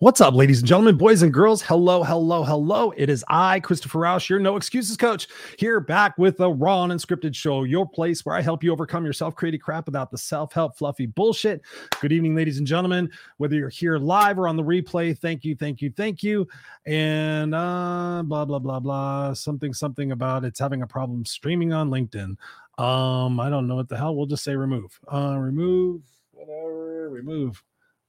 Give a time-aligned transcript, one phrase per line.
[0.00, 1.60] What's up, ladies and gentlemen, boys and girls?
[1.60, 2.90] Hello, hello, hello.
[2.96, 6.92] It is I, Christopher Roush, your no excuses coach, here back with a raw and
[6.94, 10.16] unscripted show, your place where I help you overcome your self created crap without the
[10.16, 11.60] self help fluffy bullshit.
[12.00, 13.10] Good evening, ladies and gentlemen.
[13.36, 16.48] Whether you're here live or on the replay, thank you, thank you, thank you.
[16.86, 19.34] And uh, blah, blah, blah, blah.
[19.34, 22.36] Something, something about it's having a problem streaming on LinkedIn.
[22.78, 24.16] Um, I don't know what the hell.
[24.16, 24.98] We'll just say remove.
[25.12, 26.00] Uh, remove,
[26.32, 27.62] whatever, remove.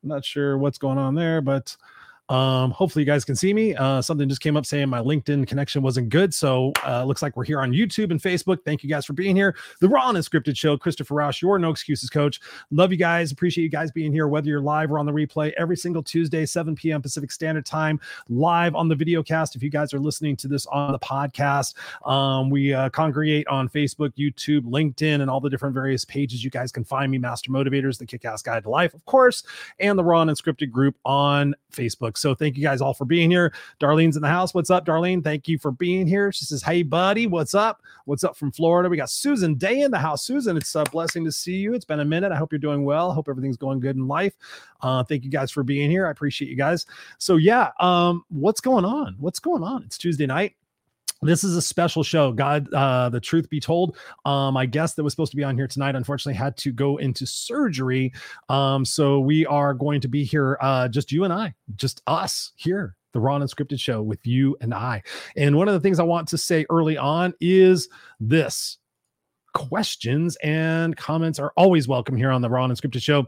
[0.04, 1.76] I'm not sure what's going on there, but
[2.32, 3.76] um, hopefully you guys can see me.
[3.76, 6.34] Uh, something just came up saying my LinkedIn connection wasn't good.
[6.34, 8.64] So uh, looks like we're here on YouTube and Facebook.
[8.64, 9.54] Thank you guys for being here.
[9.82, 12.40] The Raw and Unscripted Show, Christopher Roush, your no excuses coach.
[12.72, 13.34] Love you guys.
[13.34, 16.46] Appreciate you guys being here, whether you're live or on the replay every single Tuesday,
[16.46, 17.02] 7 p.m.
[17.02, 19.58] Pacific Standard Time, live on the video cast.
[19.58, 21.76] If you guys are listening to this on the podcast,
[22.08, 26.50] um, we uh, congregate on Facebook, YouTube, LinkedIn, and all the different various pages you
[26.50, 29.44] guys can find me, Master Motivators, the Kick Ass Guide to Life, of course,
[29.80, 32.18] and the Raw and Unscripted group on Facebook.
[32.22, 33.52] So thank you guys all for being here.
[33.80, 34.54] Darlene's in the house.
[34.54, 35.24] What's up, Darlene?
[35.24, 36.32] Thank you for being here.
[36.32, 37.82] She says, Hey, buddy, what's up?
[38.06, 38.90] What's up from Florida?
[38.90, 40.24] We got Susan Day in the house.
[40.24, 41.74] Susan, it's a blessing to see you.
[41.74, 42.32] It's been a minute.
[42.32, 43.12] I hope you're doing well.
[43.12, 44.34] Hope everything's going good in life.
[44.82, 46.08] Uh, thank you guys for being here.
[46.08, 46.86] I appreciate you guys.
[47.18, 49.16] So, yeah, um, what's going on?
[49.20, 49.84] What's going on?
[49.84, 50.56] It's Tuesday night
[51.22, 53.98] this is a special show god uh the truth be told.
[54.26, 56.98] Um i guess that was supposed to be on here tonight unfortunately had to go
[56.98, 58.14] into surgery.
[58.50, 62.52] Um so we are going to be here uh just you and i just us
[62.56, 65.04] here the raw and unscripted show with you and i.
[65.36, 68.78] And one of the things i want to say early on is this.
[69.54, 73.28] Questions and comments are always welcome here on the raw and unscripted show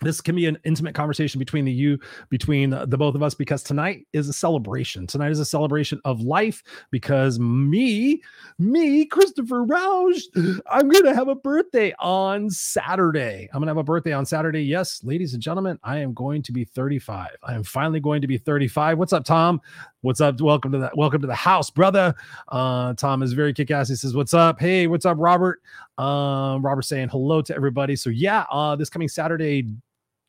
[0.00, 1.98] this can be an intimate conversation between the you
[2.30, 5.06] between the both of us because tonight is a celebration.
[5.06, 8.22] Tonight is a celebration of life because me
[8.58, 10.22] me christopher roush
[10.70, 13.48] i'm gonna have a birthday on saturday.
[13.52, 14.64] I'm gonna have a birthday on saturday.
[14.64, 18.26] Yes ladies and gentlemen i am going to be 35 i am finally going to
[18.26, 19.60] be 35 what's up tom?
[20.02, 20.40] What's up?
[20.40, 22.14] Welcome to the welcome to the house brother.
[22.48, 23.90] Uh tom is very kick-ass.
[23.90, 24.58] He says what's up?
[24.58, 25.60] Hey what's up robert?
[25.98, 27.96] Um robert saying hello to everybody.
[27.96, 29.68] So yeah uh this coming saturday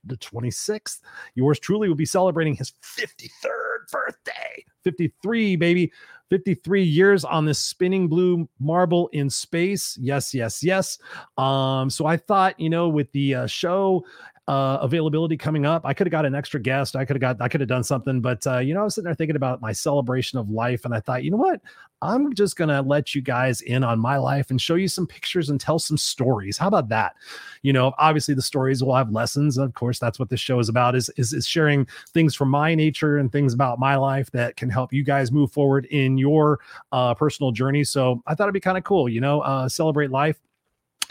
[0.06, 1.00] the 26th.
[1.36, 4.66] Yours truly will be celebrating his 53rd birthday.
[4.84, 5.92] 53, baby.
[6.30, 9.98] 53 years on this spinning blue marble in space.
[10.00, 10.98] Yes, yes, yes.
[11.38, 14.06] Um, so I thought, you know, with the uh, show
[14.48, 15.86] uh, availability coming up.
[15.86, 16.96] I could have got an extra guest.
[16.96, 18.96] I could have got, I could have done something, but uh, you know, I was
[18.96, 21.62] sitting there thinking about my celebration of life, and I thought, you know what?
[22.02, 25.50] I'm just gonna let you guys in on my life and show you some pictures
[25.50, 26.58] and tell some stories.
[26.58, 27.14] How about that?
[27.62, 29.60] You know, obviously the stories will have lessons.
[29.60, 32.74] Of course, that's what this show is about is, is, is sharing things from my
[32.74, 36.60] nature and things about my life that can help you guys move forward in your
[36.92, 37.84] uh, personal journey.
[37.84, 40.40] So I thought it'd be kind of cool, you know, uh, celebrate life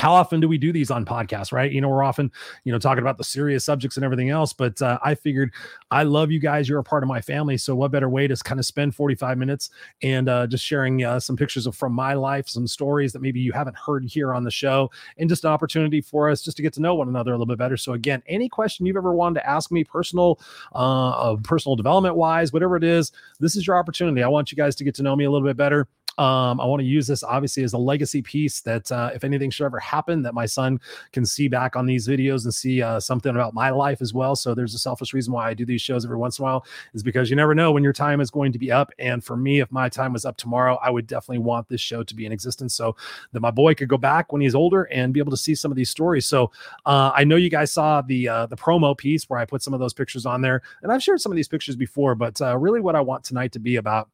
[0.00, 1.70] how often do we do these on podcasts right?
[1.70, 2.32] You know we're often
[2.64, 5.52] you know talking about the serious subjects and everything else but uh, i figured
[5.90, 6.68] i love you guys.
[6.68, 7.58] You're a part of my family.
[7.58, 9.70] So what better way to kind of spend 45 minutes
[10.02, 13.40] and uh, just sharing uh, some pictures of from my life some stories that maybe
[13.40, 16.62] you haven't heard here on the show and just an opportunity for us just to
[16.62, 17.76] get to know one another a little bit better.
[17.76, 20.40] So again any question you've ever wanted to ask me personal
[20.74, 24.22] uh personal development wise whatever it is this is your opportunity.
[24.22, 25.86] I want you guys to get to know me a little bit better
[26.18, 29.50] um, I want to use this obviously as a legacy piece that uh, if anything
[29.50, 30.80] should ever happen, that my son
[31.12, 34.36] can see back on these videos and see uh, something about my life as well.
[34.36, 36.66] So there's a selfish reason why I do these shows every once in a while
[36.94, 38.90] is because you never know when your time is going to be up.
[38.98, 42.02] And for me, if my time was up tomorrow, I would definitely want this show
[42.02, 42.96] to be in existence so
[43.32, 45.70] that my boy could go back when he's older and be able to see some
[45.70, 46.26] of these stories.
[46.26, 46.50] So
[46.86, 49.74] uh, I know you guys saw the uh, the promo piece where I put some
[49.74, 52.56] of those pictures on there, and I've shared some of these pictures before, but uh,
[52.56, 54.08] really what I want tonight to be about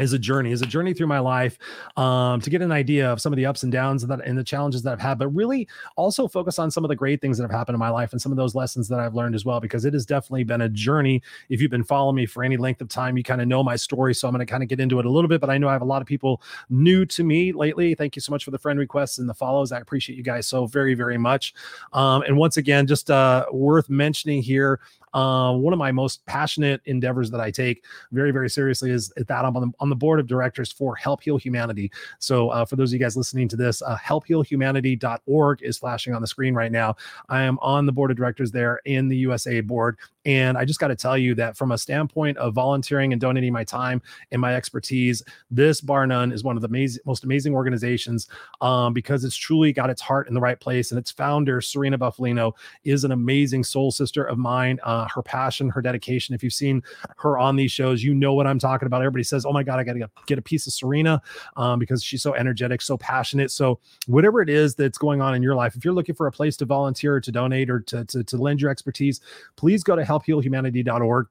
[0.00, 1.58] is a journey is a journey through my life
[1.96, 4.44] um, to get an idea of some of the ups and downs that and the
[4.44, 7.44] challenges that I've had, but really also focus on some of the great things that
[7.44, 9.60] have happened in my life and some of those lessons that I've learned as well,
[9.60, 11.22] because it has definitely been a journey.
[11.50, 13.76] If you've been following me for any length of time, you kind of know my
[13.76, 14.14] story.
[14.14, 15.68] So I'm going to kind of get into it a little bit, but I know
[15.68, 17.94] I have a lot of people new to me lately.
[17.94, 19.72] Thank you so much for the friend requests and the follows.
[19.72, 21.54] I appreciate you guys so very, very much.
[21.92, 24.80] Um, and once again, just uh, worth mentioning here
[25.14, 29.44] Uh, one of my most passionate endeavors that I take very, very seriously is that
[29.44, 31.90] I'm on the, on the board of directors for Help Heal Humanity.
[32.18, 36.20] So uh, for those of you guys listening to this, uh, helphealhumanity.org is flashing on
[36.20, 36.96] the screen right now.
[37.28, 39.98] I am on the board of directors there in the USA board.
[40.24, 43.52] And I just got to tell you that from a standpoint of volunteering and donating
[43.52, 44.00] my time
[44.30, 48.28] and my expertise, this bar none is one of the amazing, most amazing organizations
[48.60, 50.92] um, because it's truly got its heart in the right place.
[50.92, 52.52] And its founder, Serena Buffalino,
[52.84, 54.78] is an amazing soul sister of mine.
[54.84, 56.34] Uh, her passion, her dedication.
[56.34, 56.82] If you've seen
[57.18, 59.02] her on these shows, you know what I'm talking about.
[59.02, 61.22] Everybody says, "Oh my God, I got to get a piece of Serena,"
[61.56, 63.50] um, because she's so energetic, so passionate.
[63.50, 66.32] So whatever it is that's going on in your life, if you're looking for a
[66.32, 69.20] place to volunteer, to donate, or to, to, to lend your expertise,
[69.56, 71.26] please go to helphealhumanity.org.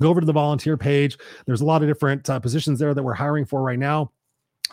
[0.00, 1.16] Go over to the volunteer page.
[1.46, 4.12] There's a lot of different uh, positions there that we're hiring for right now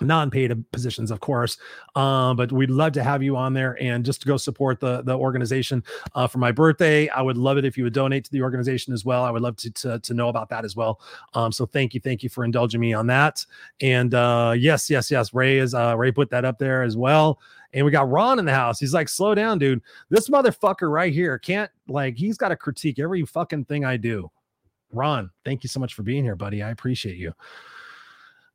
[0.02, 1.58] non-paid positions of course
[1.96, 5.02] um, but we'd love to have you on there and just to go support the
[5.04, 5.84] the organization
[6.16, 8.94] uh, for my birthday i would love it if you would donate to the organization
[8.94, 11.00] as well i would love to to, to know about that as well
[11.34, 13.46] um, so thank you thank you for indulging me on that
[13.82, 17.40] and uh, yes yes yes ray is uh, ray put that up there as well
[17.74, 18.80] and we got Ron in the house.
[18.80, 19.82] He's like, slow down, dude.
[20.10, 24.30] This motherfucker right here can't like he's got to critique every fucking thing I do.
[24.92, 26.62] Ron, thank you so much for being here, buddy.
[26.62, 27.34] I appreciate you.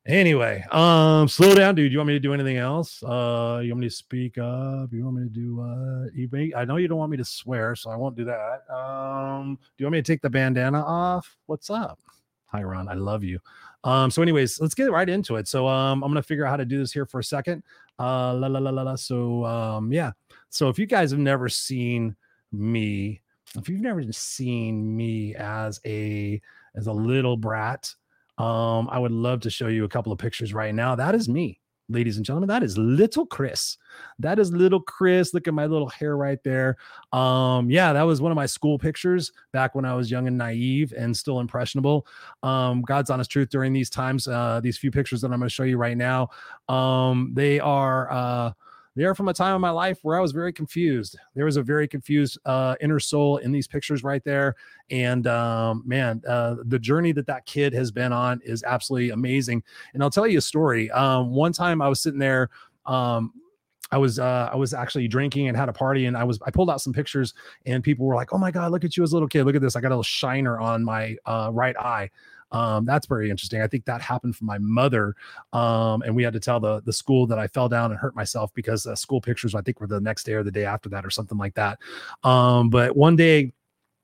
[0.09, 1.91] Anyway, um, slow down, dude.
[1.91, 3.03] You want me to do anything else?
[3.03, 4.91] Uh, you want me to speak up?
[4.91, 7.75] You want me to do uh may I know you don't want me to swear,
[7.75, 8.67] so I won't do that.
[8.73, 11.37] Um, do you want me to take the bandana off?
[11.45, 11.99] What's up?
[12.47, 12.87] Hi, Ron.
[12.87, 13.39] I love you.
[13.83, 15.47] Um, so, anyways, let's get right into it.
[15.47, 17.61] So, um, I'm gonna figure out how to do this here for a second.
[17.99, 18.95] Uh, la la la la la.
[18.95, 20.13] So, um, yeah.
[20.49, 22.15] So, if you guys have never seen
[22.51, 23.21] me,
[23.55, 26.41] if you've never seen me as a
[26.73, 27.93] as a little brat,
[28.39, 30.95] um, I would love to show you a couple of pictures right now.
[30.95, 31.59] That is me,
[31.89, 32.47] ladies and gentlemen.
[32.47, 33.77] That is little Chris.
[34.17, 35.33] That is little Chris.
[35.33, 36.77] Look at my little hair right there.
[37.11, 40.37] Um, yeah, that was one of my school pictures back when I was young and
[40.37, 42.07] naive and still impressionable.
[42.41, 45.53] Um, God's honest truth during these times, uh, these few pictures that I'm going to
[45.53, 46.29] show you right now,
[46.69, 48.11] um, they are.
[48.11, 48.51] Uh,
[48.99, 51.17] they are from a time in my life where I was very confused.
[51.33, 54.55] There was a very confused uh, inner soul in these pictures right there.
[54.91, 59.63] And um, man, uh, the journey that that kid has been on is absolutely amazing.
[59.93, 60.91] And I'll tell you a story.
[60.91, 62.49] Um, one time I was sitting there.
[62.85, 63.31] Um,
[63.89, 66.51] I was uh, I was actually drinking and had a party, and I was I
[66.51, 67.33] pulled out some pictures,
[67.65, 69.45] and people were like, "Oh my god, look at you as a little kid!
[69.45, 69.75] Look at this!
[69.75, 72.11] I got a little shiner on my uh, right eye."
[72.51, 73.61] Um, that's very interesting.
[73.61, 75.15] I think that happened for my mother,
[75.53, 78.15] um, and we had to tell the the school that I fell down and hurt
[78.15, 80.89] myself because uh, school pictures I think were the next day or the day after
[80.89, 81.79] that or something like that.
[82.23, 83.53] Um, but one day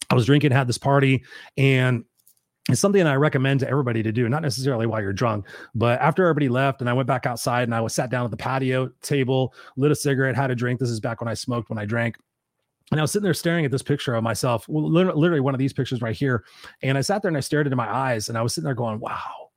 [0.09, 1.24] I was drinking, had this party,
[1.57, 2.06] and
[2.69, 5.45] it's something I recommend to everybody to do, not necessarily while you're drunk,
[5.75, 8.31] but after everybody left and I went back outside and I was sat down at
[8.31, 10.80] the patio table, lit a cigarette, had a drink.
[10.80, 12.18] This is back when I smoked, when I drank.
[12.91, 15.73] And I was sitting there staring at this picture of myself, literally one of these
[15.73, 16.43] pictures right here.
[16.83, 18.75] And I sat there and I stared into my eyes and I was sitting there
[18.75, 19.49] going, wow,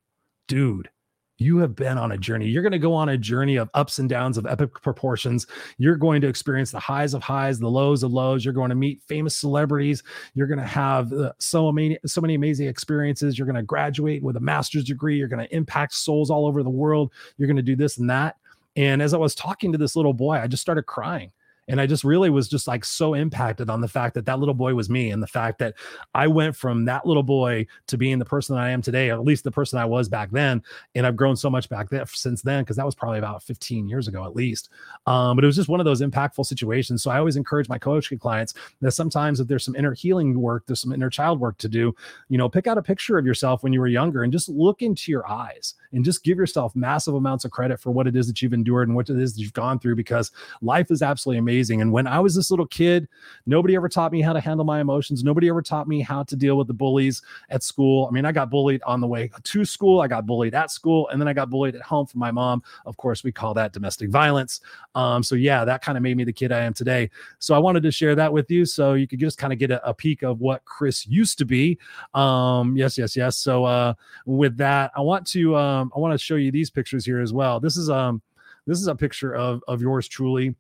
[0.47, 0.89] dude,
[1.37, 2.47] you have been on a journey.
[2.47, 5.47] You're going to go on a journey of ups and downs of epic proportions.
[5.77, 8.45] You're going to experience the highs of highs, the lows of lows.
[8.45, 10.03] You're going to meet famous celebrities.
[10.35, 13.39] You're going to have uh, so many, so many amazing experiences.
[13.39, 15.17] You're going to graduate with a master's degree.
[15.17, 17.13] You're going to impact souls all over the world.
[17.37, 18.37] You're going to do this and that.
[18.75, 21.31] And as I was talking to this little boy, I just started crying
[21.69, 24.55] and I just really was just like so impacted on the fact that that little
[24.55, 25.75] boy was me and the fact that
[26.15, 29.15] I went from that little boy to being the person that I am today, or
[29.15, 30.63] at least the person I was back then.
[30.95, 33.89] And I've grown so much back then since then, because that was probably about 15
[33.89, 34.71] years ago at least.
[35.07, 37.03] Um, but it was just one of those impactful situations.
[37.03, 40.65] So I always encourage my coaching clients that sometimes if there's some inner healing work,
[40.67, 41.95] there's some inner child work to do,
[42.29, 44.81] you know, pick out a picture of yourself when you were younger and just look
[44.81, 48.27] into your eyes and just give yourself massive amounts of credit for what it is
[48.27, 50.31] that you've endured and what it is that you've gone through because
[50.63, 53.09] life is absolutely amazing And when I was this little kid,
[53.47, 55.25] nobody ever taught me how to handle my emotions.
[55.25, 58.07] Nobody ever taught me how to deal with the bullies at school.
[58.07, 61.09] I mean, I got bullied on the way to school, I got bullied at school,
[61.09, 62.63] and then I got bullied at home from my mom.
[62.87, 64.61] Of course, we call that domestic violence.
[64.95, 67.11] Um, so yeah, that kind of made me the kid I am today.
[67.39, 69.71] So I wanted to share that with you so you could just kind of get
[69.71, 71.79] a, a peek of what Chris used to be.
[72.15, 73.37] Um, yes, yes, yes.
[73.37, 73.95] So uh,
[74.27, 77.33] with that, I want to um, I want to show you these pictures here as
[77.33, 77.61] well.
[77.61, 78.23] This is um
[78.67, 80.55] this is a picture of of yours truly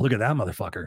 [0.00, 0.86] Look at that motherfucker.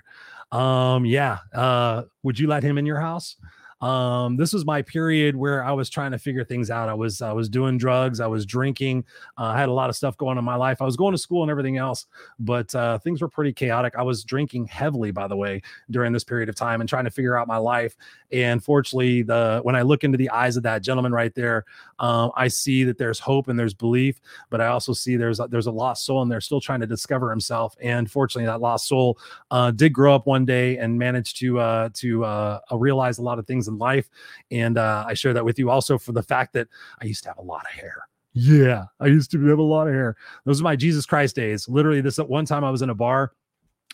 [0.52, 1.38] Um, yeah.
[1.54, 3.38] Uh, would you let him in your house?
[3.84, 6.88] Um, this was my period where I was trying to figure things out.
[6.88, 9.04] I was I was doing drugs, I was drinking,
[9.38, 10.82] uh, I had a lot of stuff going on in my life.
[10.82, 12.06] I was going to school and everything else,
[12.40, 13.96] but uh, things were pretty chaotic.
[13.98, 15.62] I was drinking heavily, by the way,
[15.92, 17.98] during this period of time and trying to figure out my life.
[18.32, 21.66] And fortunately, the when I look into the eyes of that gentleman right there,
[22.00, 25.68] um, I see that there's hope and there's belief, but I also see there's there's
[25.68, 27.76] a lost soul and they're still trying to discover himself.
[27.82, 29.20] And fortunately, that lost soul
[29.52, 33.40] uh, did grow up one day and managed to uh, to uh, realize a lot
[33.40, 34.10] of things in life.
[34.52, 36.68] And uh, I share that with you also for the fact that
[37.02, 38.08] I used to have a lot of hair.
[38.34, 40.16] Yeah, I used to have a lot of hair.
[40.46, 41.70] Those are my Jesus Christ days.
[41.70, 43.34] Literally, this one time I was in a bar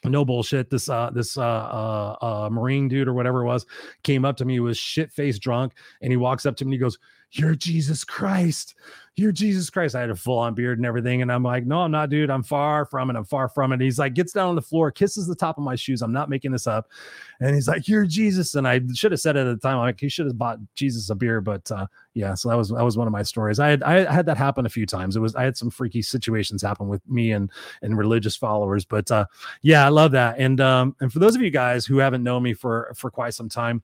[0.06, 3.66] no bullshit this uh this uh, uh uh marine dude or whatever it was
[4.04, 6.74] came up to me was shit faced drunk and he walks up to me and
[6.74, 6.98] he goes
[7.32, 8.76] you're jesus christ
[9.20, 9.96] you're Jesus Christ.
[9.96, 11.22] I had a full on beard and everything.
[11.22, 12.30] And I'm like, no, I'm not, dude.
[12.30, 13.16] I'm far from it.
[13.16, 13.82] I'm far from it.
[13.82, 16.02] He's like, gets down on the floor, kisses the top of my shoes.
[16.02, 16.88] I'm not making this up.
[17.42, 18.56] And he's like, you're Jesus.
[18.56, 19.76] And I should have said it at the time.
[19.76, 21.42] I'm like, he should have bought Jesus a beer.
[21.42, 23.60] But uh, yeah, so that was, that was one of my stories.
[23.60, 25.16] I had, I had that happen a few times.
[25.16, 28.86] It was, I had some freaky situations happen with me and, and religious followers.
[28.86, 29.26] But uh,
[29.62, 30.40] yeah, I love that.
[30.40, 33.34] And, um, and for those of you guys who haven't known me for, for quite
[33.34, 33.84] some time,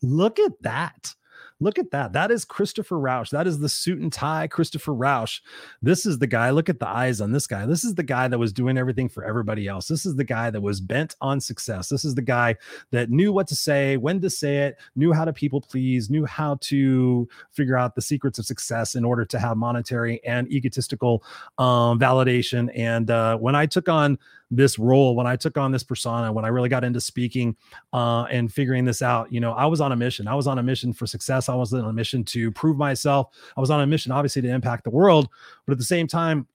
[0.00, 1.14] look at that
[1.60, 2.12] Look at that.
[2.12, 3.30] That is Christopher Roush.
[3.30, 5.40] That is the suit and tie Christopher Roush.
[5.82, 6.50] This is the guy.
[6.50, 7.66] Look at the eyes on this guy.
[7.66, 9.88] This is the guy that was doing everything for everybody else.
[9.88, 11.88] This is the guy that was bent on success.
[11.88, 12.56] This is the guy
[12.92, 16.24] that knew what to say, when to say it, knew how to people please, knew
[16.24, 21.24] how to figure out the secrets of success in order to have monetary and egotistical
[21.58, 22.70] um, validation.
[22.76, 24.16] And uh, when I took on
[24.50, 27.56] this role when I took on this persona, when I really got into speaking
[27.92, 30.26] uh, and figuring this out, you know, I was on a mission.
[30.26, 31.48] I was on a mission for success.
[31.48, 33.28] I was on a mission to prove myself.
[33.56, 35.28] I was on a mission, obviously, to impact the world.
[35.66, 36.46] But at the same time,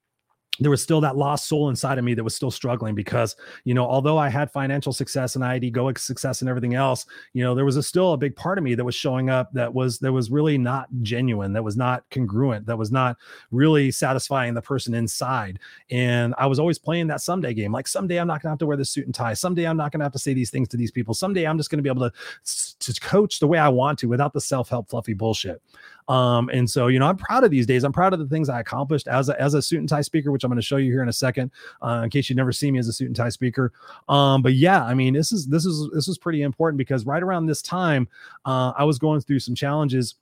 [0.60, 3.74] there was still that lost soul inside of me that was still struggling because you
[3.74, 7.43] know although i had financial success and i had egoic success and everything else you
[7.43, 9.74] know there was a, still a big part of me that was showing up that
[9.74, 13.17] was that was really not genuine that was not congruent that was not
[13.51, 15.60] really satisfying the person inside.
[15.89, 18.65] And i was always playing that someday game like someday i'm not gonna have to
[18.65, 19.33] wear the suit and tie.
[19.33, 21.13] Someday i'm not gonna have to say these things to these people.
[21.13, 22.13] Someday i'm just gonna be able to
[22.79, 25.62] to coach the way i want to without the self-help fluffy bullshit
[26.07, 27.83] um, and so, you know, I'm proud of these days.
[27.83, 30.31] I'm proud of the things I accomplished as a, as a suit and tie speaker,
[30.31, 32.51] which I'm going to show you here in a second, uh, in case you've never
[32.51, 33.72] seen me as a suit and tie speaker.
[34.10, 37.24] Um, but yeah, I mean, this is, this is, this is pretty important because right
[37.24, 38.07] around this time,
[38.45, 40.15] uh, I was going through some challenges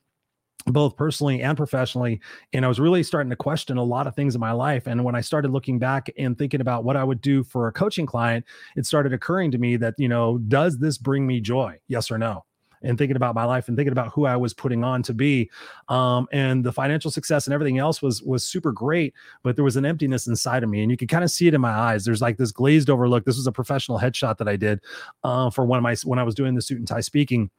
[0.67, 2.21] both personally and professionally
[2.53, 5.03] and i was really starting to question a lot of things in my life and
[5.03, 8.05] when i started looking back and thinking about what i would do for a coaching
[8.05, 8.45] client
[8.75, 12.17] it started occurring to me that you know does this bring me joy yes or
[12.19, 12.45] no
[12.83, 15.49] and thinking about my life and thinking about who I was putting on to be.
[15.89, 19.75] Um, and the financial success and everything else was was super great, but there was
[19.75, 22.05] an emptiness inside of me, and you could kind of see it in my eyes.
[22.05, 23.25] There's like this glazed over look.
[23.25, 24.81] This was a professional headshot that I did
[25.23, 27.49] uh, for one of my when I was doing the suit and tie speaking.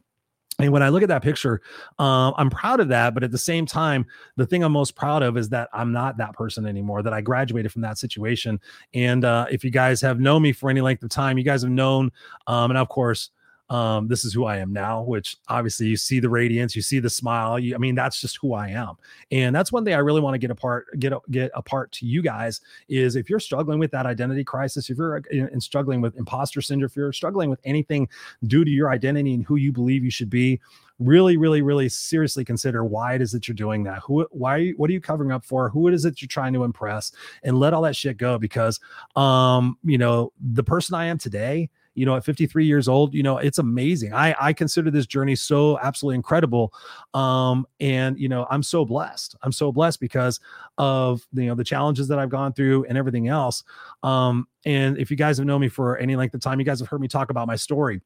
[0.59, 1.62] And when I look at that picture,
[1.99, 3.14] um, I'm proud of that.
[3.14, 6.19] But at the same time, the thing I'm most proud of is that I'm not
[6.19, 8.61] that person anymore, that I graduated from that situation.
[8.93, 11.62] And uh, if you guys have known me for any length of time, you guys
[11.62, 12.12] have known,
[12.47, 13.31] um, and of course,
[13.73, 16.99] um, this is who I am now, which obviously you see the radiance, you see
[16.99, 17.59] the smile.
[17.59, 18.97] You, I mean, that's just who I am.
[19.31, 22.21] And that's one thing I really want to get apart, get, get apart to you
[22.21, 22.61] guys
[22.91, 26.61] is if you're struggling with that identity crisis, if you're in, in struggling with imposter
[26.61, 28.11] syndrome, if you're struggling with anything
[28.47, 30.61] due to your identity and who you believe you should be,
[30.99, 34.00] really, really, really seriously consider why it is that you're doing that.
[34.00, 35.71] Who, why, what are you covering up for?
[35.71, 37.11] Who it is that you're trying to impress
[37.43, 38.81] and let all that shit go because,
[39.17, 43.23] um, you know, the person I am today, you know, at 53 years old, you
[43.23, 44.13] know, it's amazing.
[44.15, 46.73] I I consider this journey so absolutely incredible.
[47.15, 49.37] Um, and you know, I'm so blessed.
[49.43, 50.41] I'm so blessed because
[50.79, 53.63] of you know the challenges that I've gone through and everything else.
[54.03, 56.81] Um, and if you guys have known me for any length of time, you guys
[56.81, 58.01] have heard me talk about my story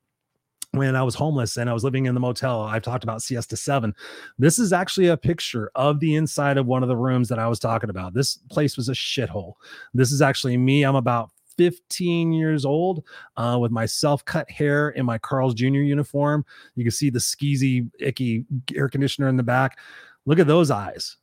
[0.73, 2.63] when I was homeless and I was living in the motel.
[2.63, 3.95] I've talked about Siesta 7.
[4.39, 7.49] This is actually a picture of the inside of one of the rooms that I
[7.49, 8.15] was talking about.
[8.15, 9.55] This place was a shithole.
[9.95, 10.85] This is actually me.
[10.85, 13.05] I'm about 15 years old
[13.37, 15.67] uh, with my self cut hair in my Carl's Jr.
[15.67, 16.45] uniform.
[16.75, 18.45] You can see the skeezy, icky
[18.75, 19.79] air conditioner in the back.
[20.25, 21.17] Look at those eyes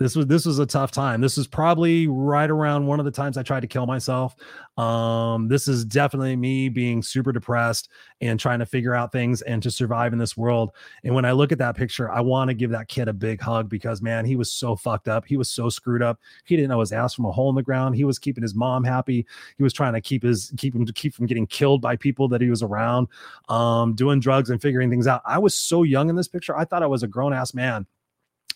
[0.00, 1.20] this was this was a tough time.
[1.20, 4.34] This is probably right around one of the times I tried to kill myself.
[4.78, 7.90] Um, this is definitely me being super depressed
[8.22, 10.70] and trying to figure out things and to survive in this world.
[11.04, 13.42] And when I look at that picture, I want to give that kid a big
[13.42, 15.26] hug because man, he was so fucked up.
[15.26, 16.18] He was so screwed up.
[16.44, 17.94] He didn't know his ass from a hole in the ground.
[17.94, 19.26] He was keeping his mom happy.
[19.58, 22.26] He was trying to keep his keep him to keep from getting killed by people
[22.28, 23.08] that he was around,
[23.50, 25.20] um, doing drugs and figuring things out.
[25.26, 26.56] I was so young in this picture.
[26.56, 27.86] I thought I was a grown ass man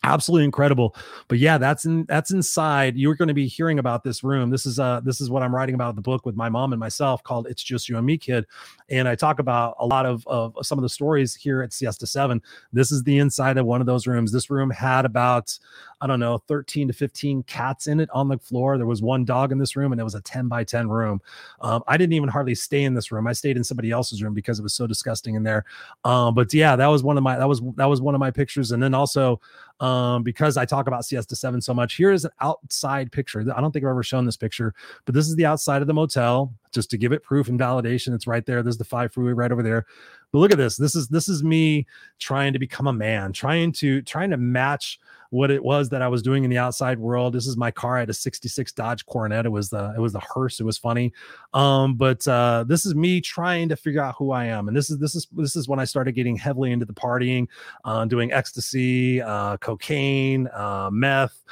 [0.05, 0.95] absolutely incredible.
[1.29, 2.97] But yeah that's in that's inside.
[2.97, 4.51] You're going to be hearing about this room.
[4.51, 6.73] This is uh this is what i'm writing about in the book with my mom
[6.73, 8.45] and myself called it's just you and me kid.
[8.91, 12.07] And i talk about a lot of of some of the stories here at siesta
[12.07, 12.41] 7
[12.73, 14.31] this is the inside of one of those rooms.
[14.31, 15.59] This room had about
[16.01, 18.77] i don't know 13 to 15 cats in it on the floor.
[18.77, 21.21] There was one dog in this room and it was a 10 by 10 room.
[21.63, 23.27] Um, i didn't even hardly stay in this room.
[23.27, 25.65] I stayed in somebody else's room because it was so disgusting in there.
[26.05, 28.31] Um, but yeah that was one of my that was that was one of my
[28.31, 28.73] pictures.
[28.73, 29.41] And then also
[29.81, 31.95] um, because I talk about Siesta 7 so much.
[31.95, 33.41] Here is an outside picture.
[33.41, 35.95] I don't think I've ever shown this picture, but this is the outside of the
[35.95, 38.15] motel just to give it proof and validation.
[38.15, 38.63] It's right there.
[38.63, 39.87] There's the five freeway right over there.
[40.35, 40.77] But look at this.
[40.77, 41.87] This is this is me
[42.19, 44.99] trying to become a man, trying to trying to match
[45.31, 47.33] what it was that I was doing in the outside world.
[47.33, 47.99] This is my car.
[47.99, 49.47] I had a 66 Dodge Coronet.
[49.47, 50.59] It was the it was the hearse.
[50.59, 51.13] It was funny.
[51.53, 54.67] Um, but uh, this is me trying to figure out who I am.
[54.67, 57.47] And this is this is this is when I started getting heavily into the partying,
[57.85, 61.45] uh, doing ecstasy, uh, cocaine, uh, meth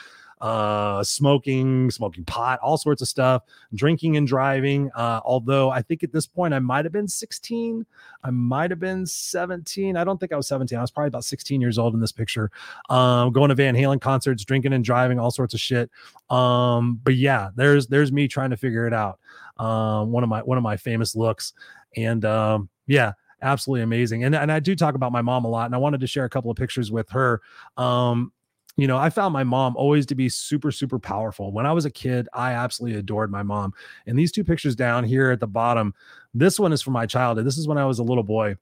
[0.42, 3.44] uh, smoking, smoking pot, all sorts of stuff,
[3.74, 4.90] drinking and driving.
[4.96, 7.86] Uh, although I think at this point I might have been 16,
[8.24, 9.96] I might have been 17.
[9.96, 10.76] I don't think I was 17.
[10.76, 12.50] I was probably about 16 years old in this picture.
[12.90, 15.88] Um, going to Van Halen concerts, drinking and driving, all sorts of shit.
[16.28, 19.20] Um, but yeah, there's there's me trying to figure it out.
[19.58, 21.52] Um, one of my one of my famous looks,
[21.96, 24.24] and um, yeah, absolutely amazing.
[24.24, 26.24] And and I do talk about my mom a lot, and I wanted to share
[26.24, 27.40] a couple of pictures with her.
[27.76, 28.32] Um,
[28.76, 31.52] you know, I found my mom always to be super, super powerful.
[31.52, 33.72] When I was a kid, I absolutely adored my mom.
[34.06, 35.94] And these two pictures down here at the bottom,
[36.32, 37.46] this one is from my childhood.
[37.46, 38.56] This is when I was a little boy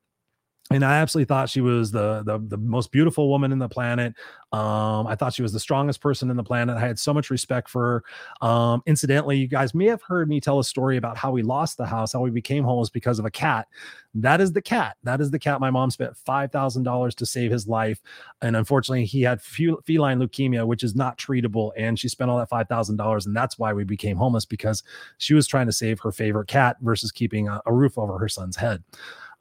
[0.72, 4.14] and I absolutely thought she was the, the the most beautiful woman in the planet.
[4.52, 6.76] Um, I thought she was the strongest person in the planet.
[6.76, 8.04] I had so much respect for
[8.40, 8.46] her.
[8.46, 11.76] Um, incidentally, you guys may have heard me tell a story about how we lost
[11.76, 13.66] the house, how we became homeless because of a cat.
[14.14, 14.96] That is the cat.
[15.02, 15.60] That is the cat.
[15.60, 18.00] My mom spent five thousand dollars to save his life,
[18.40, 21.72] and unfortunately, he had feline leukemia, which is not treatable.
[21.76, 24.84] And she spent all that five thousand dollars, and that's why we became homeless because
[25.18, 28.28] she was trying to save her favorite cat versus keeping a, a roof over her
[28.28, 28.84] son's head.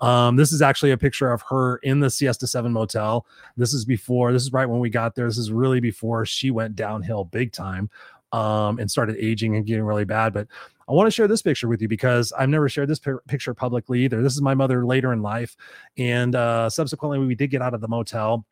[0.02, 3.26] Um, this is actually a picture of her in the Siesta 7 motel.
[3.58, 5.28] This is before, this is right when we got there.
[5.28, 7.90] This is really before she went downhill big time
[8.32, 10.34] um, and started aging and getting really bad.
[10.34, 10.48] But
[10.88, 14.04] I want to share this picture with you because I've never shared this picture publicly
[14.04, 14.24] either.
[14.24, 15.56] This is my mother later in life.
[15.98, 18.46] And uh, subsequently, we did get out of the motel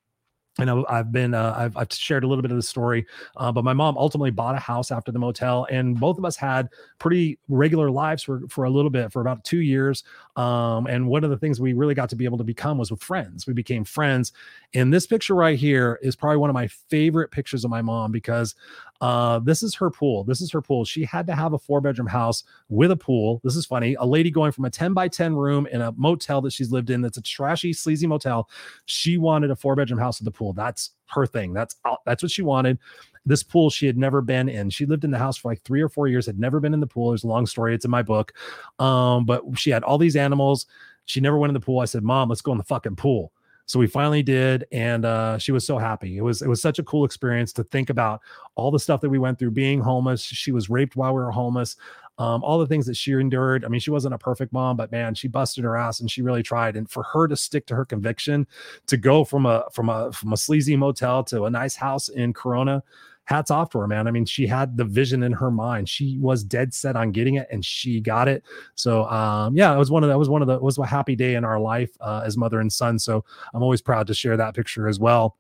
[0.60, 3.64] and I've been uh, I've, I've shared a little bit of the story, uh, but
[3.64, 7.38] my mom ultimately bought a house after the motel, and both of us had pretty
[7.48, 10.04] regular lives for for a little bit for about two years.
[10.36, 12.92] Um, and one of the things we really got to be able to become was
[12.92, 13.48] with friends.
[13.48, 14.34] We became friends,
[14.74, 18.12] and this picture right here is probably one of my favorite pictures of my mom
[18.12, 18.56] because
[19.02, 20.24] uh, this is her pool.
[20.24, 20.86] This is her pool.
[20.86, 23.40] She had to have a four bedroom house with a pool.
[23.44, 23.96] This is funny.
[24.00, 26.90] A lady going from a 10 by 10 room in a motel that she's lived
[26.90, 28.50] in that's a trashy, sleazy motel.
[28.86, 30.54] She wanted a four bedroom house with a pool.
[30.54, 31.54] That's her thing.
[31.54, 31.76] That's
[32.06, 32.80] that's what she wanted.
[33.26, 34.70] This pool she had never been in.
[34.70, 36.80] She lived in the house for like three or four years, had never been in
[36.80, 37.10] the pool.
[37.12, 37.76] There's a long story.
[37.76, 38.34] It's in my book.
[38.80, 40.66] Um, but she had all these animals.
[41.06, 41.80] She never went in the pool.
[41.80, 43.32] I said, Mom, let's go in the fucking pool.
[43.68, 46.18] So we finally did, and uh, she was so happy.
[46.18, 48.22] It was it was such a cool experience to think about
[48.56, 50.22] all the stuff that we went through, being homeless.
[50.22, 51.76] She was raped while we were homeless.
[52.18, 53.64] Um, all the things that she endured.
[53.64, 56.24] I mean, she wasn't a perfect mom, but man, she busted her ass and she
[56.24, 56.76] really tried.
[56.76, 58.48] And for her to stick to her conviction,
[58.88, 62.34] to go from a from a from a sleazy motel to a nice house in
[62.34, 62.82] Corona,
[63.28, 64.08] hats off to her, man.
[64.08, 65.88] I mean, she had the vision in her mind.
[65.90, 68.44] She was dead set on getting it, and she got it.
[68.76, 70.86] So, um, yeah, it was one of that was one of the it was a
[70.86, 72.98] happy day in our life uh, as mother and son.
[72.98, 75.38] So, I'm always proud to share that picture as well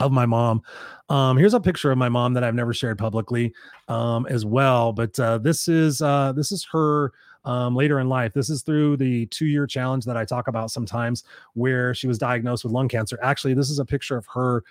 [0.00, 0.62] of my mom.
[1.08, 3.54] Um, here's a picture of my mom that I've never shared publicly
[3.88, 4.92] um, as well.
[4.92, 7.12] But uh, this is uh, this is her
[7.44, 8.32] um, later in life.
[8.32, 12.18] This is through the two year challenge that I talk about sometimes, where she was
[12.18, 13.18] diagnosed with lung cancer.
[13.22, 14.64] Actually, this is a picture of her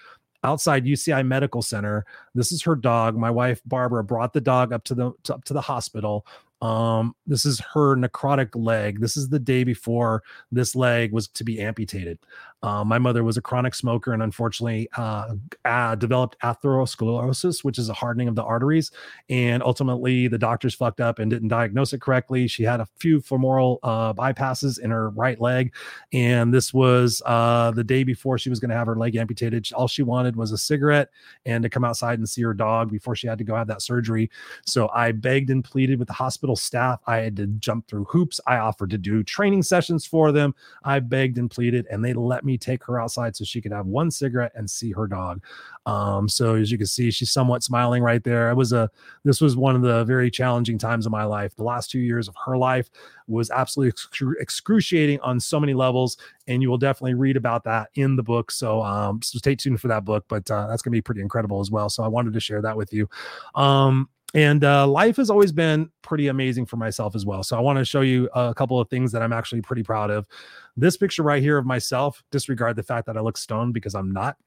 [0.44, 2.06] outside UCI Medical Center.
[2.36, 3.18] This is her dog.
[3.18, 6.26] My wife Barbara brought the dog up to the to, up to the hospital.
[6.62, 9.02] Um, this is her necrotic leg.
[9.02, 12.20] This is the day before this leg was to be amputated.
[12.64, 17.90] Uh, my mother was a chronic smoker and unfortunately uh, uh, developed atherosclerosis, which is
[17.90, 18.92] a hardening of the arteries.
[19.30, 22.48] And ultimately, the doctors fucked up and didn't diagnose it correctly.
[22.48, 25.74] She had a few femoral uh, bypasses in her right leg.
[26.14, 29.68] And this was uh, the day before she was going to have her leg amputated.
[29.74, 31.10] All she wanted was a cigarette
[31.46, 33.82] and to come outside and see her dog before she had to go have that
[33.82, 34.32] surgery.
[34.66, 37.02] So I begged and pleaded with the hospital staff.
[37.08, 38.40] I had to jump through hoops.
[38.48, 40.56] I offered to do training sessions for them.
[40.84, 43.72] I begged and pleaded, and they let me me take her outside so she could
[43.72, 45.44] have one cigarette and see her dog.
[45.86, 48.50] Um, so as you can see, she's somewhat smiling right there.
[48.50, 48.90] It was a
[49.24, 51.56] this was one of the very challenging times of my life.
[51.56, 52.90] The last two years of her life
[53.28, 57.90] was absolutely excru- excruciating on so many levels, and you will definitely read about that
[57.96, 58.52] in the book.
[58.52, 61.60] So um, so stay tuned for that book, but uh, that's to be pretty incredible
[61.60, 61.90] as well.
[61.90, 63.10] So I wanted to share that with you.
[63.56, 67.44] Um, and uh, life has always been pretty amazing for myself as well.
[67.44, 70.10] So I want to show you a couple of things that I'm actually pretty proud
[70.10, 70.28] of.
[70.76, 74.12] This picture right here of myself, disregard the fact that I look stoned because I'm
[74.12, 74.38] not.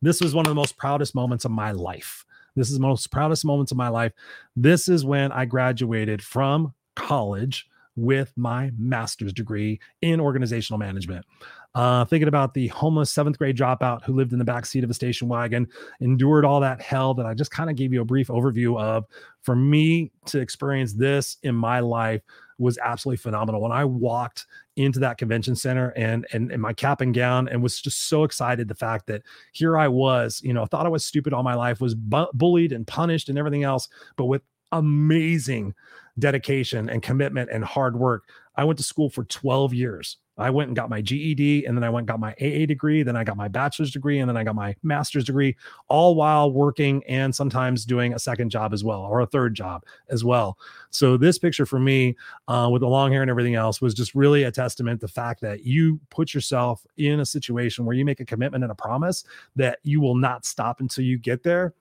[0.00, 2.24] This was one of the most proudest moments of my life.
[2.54, 4.12] This is most proudest moments of my life.
[4.54, 11.26] This is when I graduated from college with my master's degree in organizational management.
[11.74, 14.90] Uh, thinking about the homeless seventh grade dropout who lived in the back seat of
[14.90, 15.66] a station wagon,
[16.00, 19.04] endured all that hell that I just kind of gave you a brief overview of.
[19.42, 22.22] For me to experience this in my life
[22.58, 23.60] was absolutely phenomenal.
[23.60, 27.62] When I walked into that convention center and and in my cap and gown and
[27.62, 31.04] was just so excited the fact that here I was, you know, thought I was
[31.04, 35.74] stupid all my life, was bu- bullied and punished and everything else, but with amazing
[36.18, 38.24] dedication and commitment and hard work.
[38.56, 40.16] I went to school for 12 years.
[40.38, 43.02] I went and got my GED and then I went and got my AA degree,
[43.02, 45.56] then I got my bachelor's degree and then I got my master's degree
[45.88, 49.84] all while working and sometimes doing a second job as well or a third job
[50.08, 50.58] as well.
[50.90, 54.14] So this picture for me uh, with the long hair and everything else was just
[54.14, 58.20] really a testament the fact that you put yourself in a situation where you make
[58.20, 59.24] a commitment and a promise
[59.56, 61.74] that you will not stop until you get there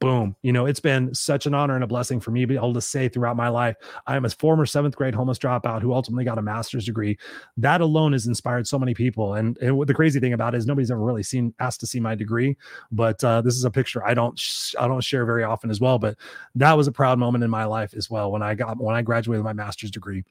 [0.00, 2.56] boom you know it's been such an honor and a blessing for me to be
[2.56, 5.92] able to say throughout my life i am a former seventh grade homeless dropout who
[5.92, 7.18] ultimately got a master's degree.
[7.56, 9.34] That alone has inspired so many people.
[9.34, 12.00] And, and the crazy thing about it is nobody's ever really seen asked to see
[12.00, 12.56] my degree
[12.90, 15.80] but uh, this is a picture i don't sh- i don't share very often as
[15.80, 16.16] well but
[16.54, 19.02] that was a proud moment in my life as well when i got when i
[19.02, 20.24] graduated my master's degree.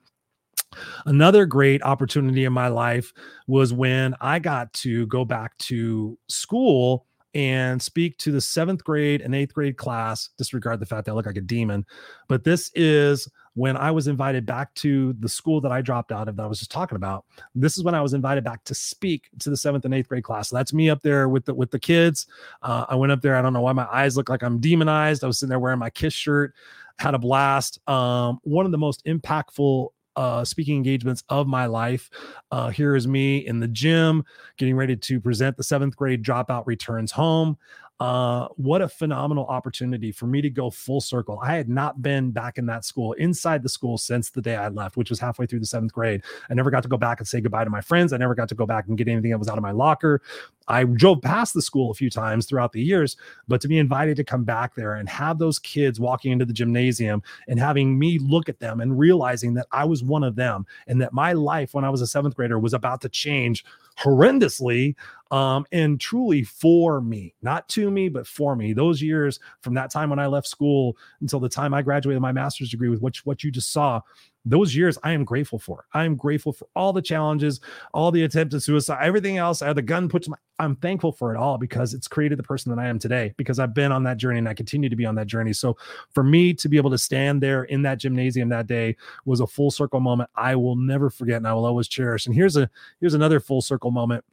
[1.06, 3.14] Another great opportunity in my life
[3.48, 9.22] was when I got to go back to school and speak to the seventh grade
[9.22, 10.30] and eighth grade class.
[10.38, 11.86] Disregard the fact that I look like a demon,
[12.28, 16.28] but this is when I was invited back to the school that I dropped out
[16.28, 17.26] of that I was just talking about.
[17.56, 20.24] This is when I was invited back to speak to the seventh and eighth grade
[20.24, 20.50] class.
[20.50, 22.28] So that's me up there with the with the kids.
[22.62, 23.36] Uh, I went up there.
[23.36, 25.24] I don't know why my eyes look like I'm demonized.
[25.24, 26.54] I was sitting there wearing my Kiss shirt,
[27.00, 27.80] had a blast.
[27.88, 32.10] Um, one of the most impactful uh, speaking engagements of my life.
[32.52, 34.24] Uh, here is me in the gym
[34.58, 37.58] getting ready to present the seventh grade dropout returns home.
[38.02, 41.40] Uh, what a phenomenal opportunity for me to go full circle.
[41.42, 44.68] I had not been back in that school, inside the school since the day I
[44.68, 46.22] left, which was halfway through the seventh grade.
[46.50, 48.12] I never got to go back and say goodbye to my friends.
[48.12, 50.22] I never got to go back and get anything that was out of my locker.
[50.68, 54.18] I drove past the school a few times throughout the years, but to be invited
[54.18, 58.20] to come back there and have those kids walking into the gymnasium and having me
[58.20, 61.74] look at them and realizing that I was one of them and that my life
[61.74, 63.64] when I was a seventh grader was about to change
[64.00, 64.96] horrendously
[65.32, 68.74] um, and truly for me, not to me, but for me.
[68.74, 72.32] Those years from that time when I left school until the time I graduated my
[72.32, 74.02] master's degree with what, what you just saw,
[74.46, 75.86] those years I am grateful for.
[75.94, 77.60] I am grateful for all the challenges,
[77.94, 79.62] all the attempted suicide, everything else.
[79.62, 82.38] I had the gun put to my, I'm thankful for it all because it's created
[82.38, 84.88] the person that I am today because I've been on that journey and I continue
[84.88, 85.52] to be on that journey.
[85.52, 85.78] So
[86.12, 89.48] for me to be able to stand there in that gymnasium that day was a
[89.48, 92.28] full circle moment I will never forget and I will always cherish.
[92.28, 94.24] And here's a here's another full circle moment.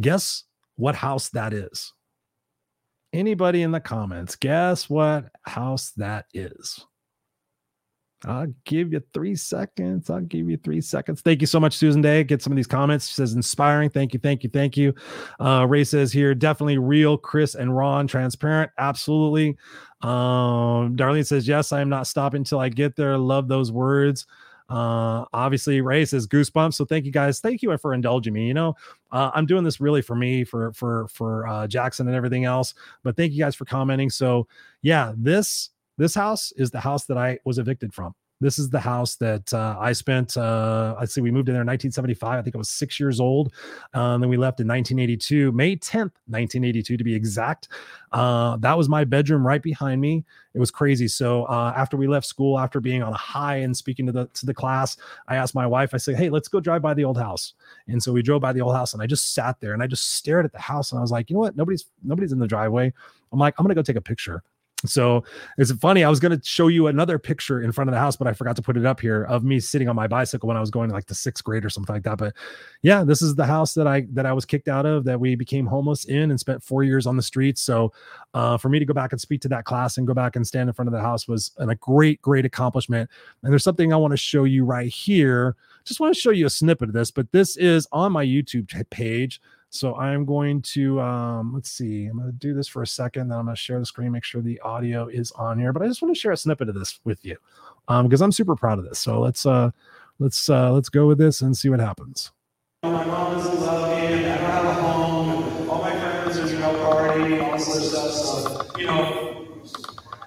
[0.00, 0.44] Guess
[0.76, 1.92] what house that is?
[3.12, 6.86] Anybody in the comments, guess what house that is?
[8.24, 10.10] I'll give you three seconds.
[10.10, 11.20] I'll give you three seconds.
[11.20, 12.24] Thank you so much, Susan Day.
[12.24, 13.06] Get some of these comments.
[13.06, 13.90] She says inspiring.
[13.90, 14.92] Thank you, thank you, thank you.
[15.38, 18.72] Uh, Ray says here, definitely real, Chris and Ron, transparent.
[18.78, 19.56] Absolutely.
[20.02, 23.16] Um, Darlene says, yes, I am not stopping until I get there.
[23.16, 24.26] Love those words.
[24.68, 26.74] Uh, obviously, Ray says goosebumps.
[26.74, 27.40] So thank you guys.
[27.40, 28.46] Thank you for indulging me.
[28.46, 28.74] You know,
[29.12, 32.74] uh, I'm doing this really for me, for for for uh, Jackson and everything else.
[33.02, 34.10] But thank you guys for commenting.
[34.10, 34.46] So
[34.82, 38.14] yeah, this this house is the house that I was evicted from.
[38.40, 40.36] This is the house that uh, I spent.
[40.36, 42.38] Uh, I'd say we moved in there in 1975.
[42.38, 43.52] I think I was six years old.
[43.94, 47.68] Um, then we left in 1982, May 10th, 1982 to be exact.
[48.12, 50.24] Uh, that was my bedroom right behind me.
[50.54, 51.08] It was crazy.
[51.08, 54.26] So uh, after we left school, after being on a high and speaking to the
[54.26, 55.92] to the class, I asked my wife.
[55.92, 57.54] I said, "Hey, let's go drive by the old house."
[57.88, 59.88] And so we drove by the old house, and I just sat there and I
[59.88, 61.56] just stared at the house, and I was like, "You know what?
[61.56, 62.92] Nobody's nobody's in the driveway."
[63.32, 64.44] I'm like, "I'm gonna go take a picture."
[64.86, 65.24] So
[65.56, 66.04] it's funny.
[66.04, 68.32] I was going to show you another picture in front of the house, but I
[68.32, 70.70] forgot to put it up here of me sitting on my bicycle when I was
[70.70, 72.18] going to like the sixth grade or something like that.
[72.18, 72.34] But
[72.82, 75.34] yeah, this is the house that I that I was kicked out of, that we
[75.34, 77.60] became homeless in, and spent four years on the streets.
[77.60, 77.92] So
[78.34, 80.46] uh, for me to go back and speak to that class and go back and
[80.46, 83.10] stand in front of the house was an, a great, great accomplishment.
[83.42, 85.56] And there's something I want to show you right here.
[85.84, 88.68] Just want to show you a snippet of this, but this is on my YouTube
[88.90, 89.40] page.
[89.70, 93.28] So I'm going to, um, let's see, I'm going to do this for a second.
[93.28, 95.72] Then I'm going to share the screen, make sure the audio is on here.
[95.72, 97.36] But I just want to share a snippet of this with you
[97.88, 98.98] um, because I'm super proud of this.
[98.98, 99.70] So let's, uh,
[100.18, 102.32] let's, uh, let's go with this and see what happens.
[102.82, 107.68] My mom love me, I don't have a home, all my friends are, all this
[107.68, 108.10] other stuff.
[108.12, 109.48] So, you know,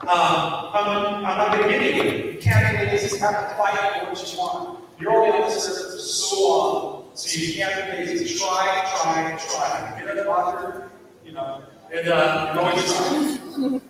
[0.07, 3.11] uh, I'm, I'm not going to get can't this.
[3.13, 3.53] To fight
[3.99, 4.79] for what you want.
[4.99, 7.00] You're only earth for so long.
[7.21, 9.99] So you can't basically try, try, try.
[9.99, 10.89] Get in the water,
[11.23, 11.61] you know,
[11.93, 13.81] and uh, you're always trying.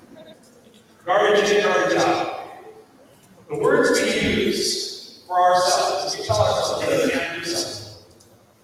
[1.05, 2.43] Garbage in, garbage out.
[3.49, 8.03] The words we use for ourselves, we tell ourselves that we can't do something.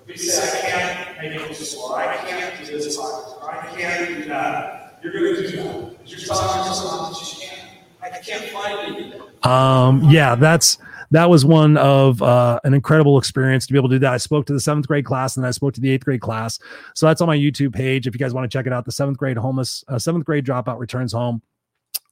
[0.02, 3.24] If we say, I can't make it to school, or I can't do this part,
[3.42, 5.96] or I can't do that, you're going to do that.
[6.06, 7.70] You're telling yourself that you can't.
[8.02, 9.22] I can't find anything.
[9.44, 10.78] Um, yeah, that's
[11.12, 14.14] that was one of uh, an incredible experience to be able to do that.
[14.14, 16.22] I spoke to the seventh grade class and then I spoke to the eighth grade
[16.22, 16.60] class.
[16.96, 18.08] So that's on my YouTube page.
[18.08, 20.46] If you guys want to check it out, the seventh grade homeless, uh, seventh grade
[20.46, 21.42] dropout returns home.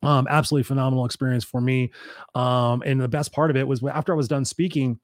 [0.04, 1.92] Um, absolutely phenomenal experience for me.
[2.36, 5.00] Um, and the best part of it was after I was done speaking,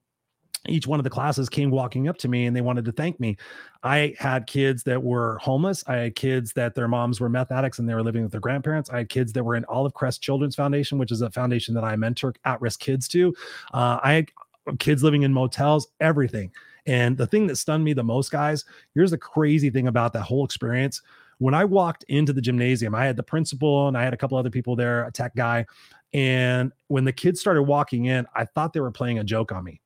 [0.68, 3.20] each one of the classes came walking up to me and they wanted to thank
[3.20, 3.38] me.
[3.84, 5.84] I had kids that were homeless.
[5.88, 8.42] I had kids that their moms were meth addicts and they were living with their
[8.42, 8.90] grandparents.
[8.90, 11.84] I had kids that were in Olive Crest Children's Foundation, which is a foundation that
[11.84, 13.34] I mentor at risk kids to.
[13.74, 14.30] Uh, I had
[14.78, 16.52] kids living in motels, everything.
[16.86, 20.24] And the thing that stunned me the most, guys, here's the crazy thing about that
[20.24, 21.02] whole experience.
[21.40, 24.38] When I walked into the gymnasium, I had the principal and I had a couple
[24.38, 25.66] other people there, a tech guy.
[26.14, 29.64] And when the kids started walking in, I thought they were playing a joke on
[29.64, 29.82] me.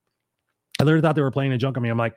[0.80, 1.90] I literally thought they were playing a joke on me.
[1.90, 2.16] I'm like,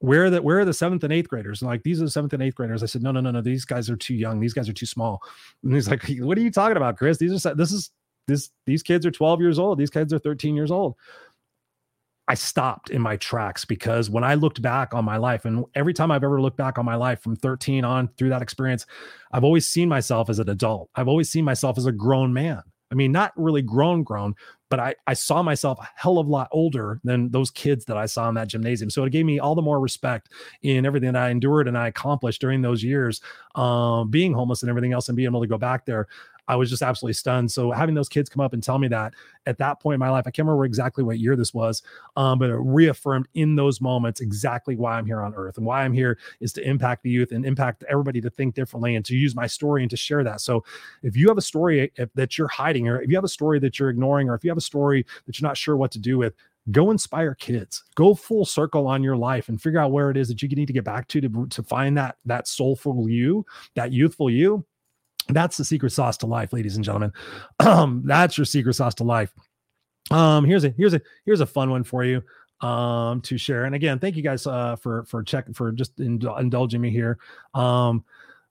[0.00, 1.60] where are the where are the seventh and eighth graders?
[1.60, 2.82] And like these are the seventh and eighth graders.
[2.82, 3.40] I said, no, no, no, no.
[3.40, 4.38] These guys are too young.
[4.38, 5.20] These guys are too small.
[5.64, 7.18] And he's like, what are you talking about, Chris?
[7.18, 7.90] These are this is
[8.26, 9.78] this these kids are 12 years old.
[9.78, 10.94] These kids are 13 years old.
[12.28, 15.94] I stopped in my tracks because when I looked back on my life, and every
[15.94, 18.84] time I've ever looked back on my life from 13 on through that experience,
[19.32, 20.90] I've always seen myself as an adult.
[20.94, 22.62] I've always seen myself as a grown man.
[22.92, 24.34] I mean, not really grown, grown,
[24.70, 27.96] but I, I saw myself a hell of a lot older than those kids that
[27.96, 28.90] I saw in that gymnasium.
[28.90, 30.30] So it gave me all the more respect
[30.62, 33.20] in everything that I endured and I accomplished during those years,
[33.54, 36.08] um, being homeless and everything else and being able to go back there.
[36.48, 37.52] I was just absolutely stunned.
[37.52, 39.14] So having those kids come up and tell me that
[39.46, 41.82] at that point in my life, I can't remember exactly what year this was,
[42.16, 45.84] um, but it reaffirmed in those moments exactly why I'm here on earth and why
[45.84, 49.14] I'm here is to impact the youth and impact everybody to think differently and to
[49.14, 50.40] use my story and to share that.
[50.40, 50.64] So
[51.02, 53.58] if you have a story if, that you're hiding, or if you have a story
[53.60, 55.98] that you're ignoring, or if you have a story that you're not sure what to
[55.98, 56.34] do with,
[56.70, 60.28] go inspire kids go full circle on your life and figure out where it is
[60.28, 63.90] that you need to get back to to, to find that that soulful you that
[63.90, 64.62] youthful you
[65.28, 67.12] that's the secret sauce to life, ladies and gentlemen.
[67.60, 69.32] Um, that's your secret sauce to life.
[70.10, 72.22] Um, here's a here's a here's a fun one for you
[72.60, 73.64] um to share.
[73.64, 77.18] And again, thank you guys uh for for checking for just indulging me here.
[77.54, 78.04] Um,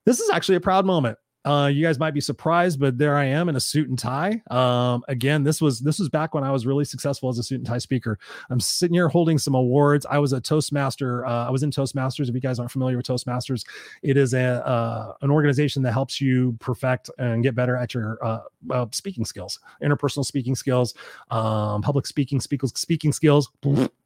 [0.06, 1.18] this is actually a proud moment.
[1.48, 4.42] Uh, you guys might be surprised, but there I am in a suit and tie.
[4.52, 7.60] Um, again, this was this was back when I was really successful as a suit
[7.60, 8.20] and tie speaker.
[8.50, 10.06] I'm sitting here holding some awards.
[10.10, 11.26] I was a Toastmaster.
[11.26, 12.28] Uh, I was in Toastmasters.
[12.28, 13.64] If you guys aren't familiar with Toastmasters,
[14.04, 18.18] it is a uh, an organization that helps you perfect and get better at your
[18.22, 20.96] uh, uh, speaking skills, interpersonal speaking skills,
[21.32, 23.50] um, public speaking, speaking speaking skills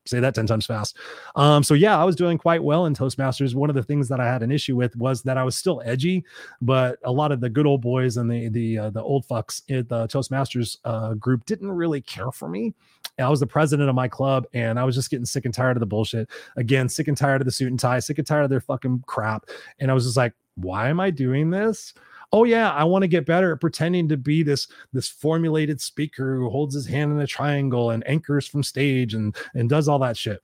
[0.05, 0.97] say that 10 times fast.
[1.35, 3.53] Um, so yeah, I was doing quite well in Toastmasters.
[3.53, 5.81] One of the things that I had an issue with was that I was still
[5.85, 6.23] edgy,
[6.61, 9.61] but a lot of the good old boys and the the uh, the old fucks
[9.67, 12.73] in the Toastmasters uh, group didn't really care for me.
[13.19, 15.77] I was the president of my club and I was just getting sick and tired
[15.77, 16.29] of the bullshit.
[16.55, 19.03] Again, sick and tired of the suit and tie, sick and tired of their fucking
[19.05, 19.45] crap.
[19.79, 21.93] And I was just like, why am I doing this?
[22.33, 26.35] Oh yeah i want to get better at pretending to be this this formulated speaker
[26.35, 29.99] who holds his hand in a triangle and anchors from stage and and does all
[29.99, 30.41] that shit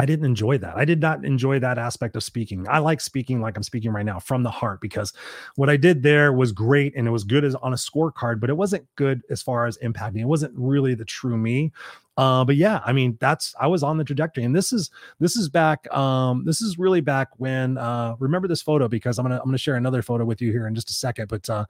[0.00, 0.78] I didn't enjoy that.
[0.78, 2.66] I did not enjoy that aspect of speaking.
[2.70, 5.12] I like speaking like I'm speaking right now from the heart because
[5.56, 8.48] what I did there was great and it was good as on a scorecard, but
[8.48, 10.20] it wasn't good as far as impacting.
[10.20, 11.70] It wasn't really the true me.
[12.16, 15.36] Uh, but yeah, I mean, that's I was on the trajectory, and this is this
[15.36, 15.90] is back.
[15.94, 17.76] Um, this is really back when.
[17.76, 20.66] Uh, remember this photo because I'm gonna I'm gonna share another photo with you here
[20.66, 21.28] in just a second.
[21.28, 21.66] But uh,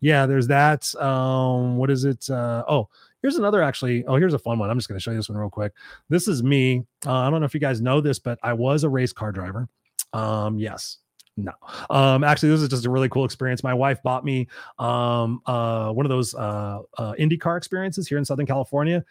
[0.00, 0.92] yeah, there's that.
[0.96, 2.30] Um, what is it?
[2.30, 2.88] Uh, oh,
[3.22, 4.04] here's another actually.
[4.06, 4.68] Oh, here's a fun one.
[4.68, 5.72] I'm just gonna show you this one real quick.
[6.08, 6.84] This is me.
[7.06, 9.32] Uh, I don't know if you guys know this, but I was a race car
[9.32, 9.68] driver.
[10.12, 10.98] Um, yes,
[11.36, 11.52] no
[11.88, 14.46] um actually this is just a really cool experience my wife bought me
[14.78, 19.02] um uh one of those uh uh indycar experiences here in southern california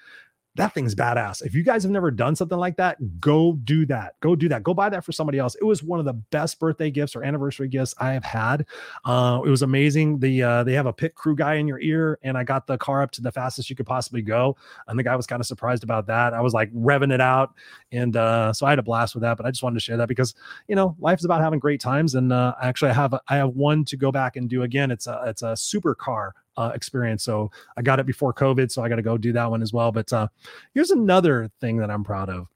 [0.56, 1.42] that thing's badass.
[1.46, 4.20] If you guys have never done something like that, go do that.
[4.20, 4.64] Go do that.
[4.64, 5.56] Go buy that for somebody else.
[5.56, 8.66] It was one of the best birthday gifts or anniversary gifts I have had.
[9.06, 10.20] Uh, it was amazing.
[10.20, 12.78] The uh, they have a pit crew guy in your ear, and I got the
[12.78, 14.58] car up to the fastest you could possibly go.
[14.88, 16.34] And the guy was kind of surprised about that.
[16.34, 17.54] I was like revving it out,
[17.94, 19.38] and uh, so I had a blast with that.
[19.38, 20.36] But I just wanted to share that because
[20.68, 22.16] you know life is about having great times.
[22.16, 24.92] And uh, actually, I have I have one to go back and do again.
[24.92, 27.24] It's a it's a super car uh, experience.
[27.24, 29.74] So I got it before COVID, so I got to go do that one as
[29.74, 29.92] well.
[29.92, 30.28] But uh,
[30.74, 32.48] here's another thing that I'm proud of.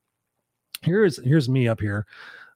[0.81, 2.05] Here's here's me up here.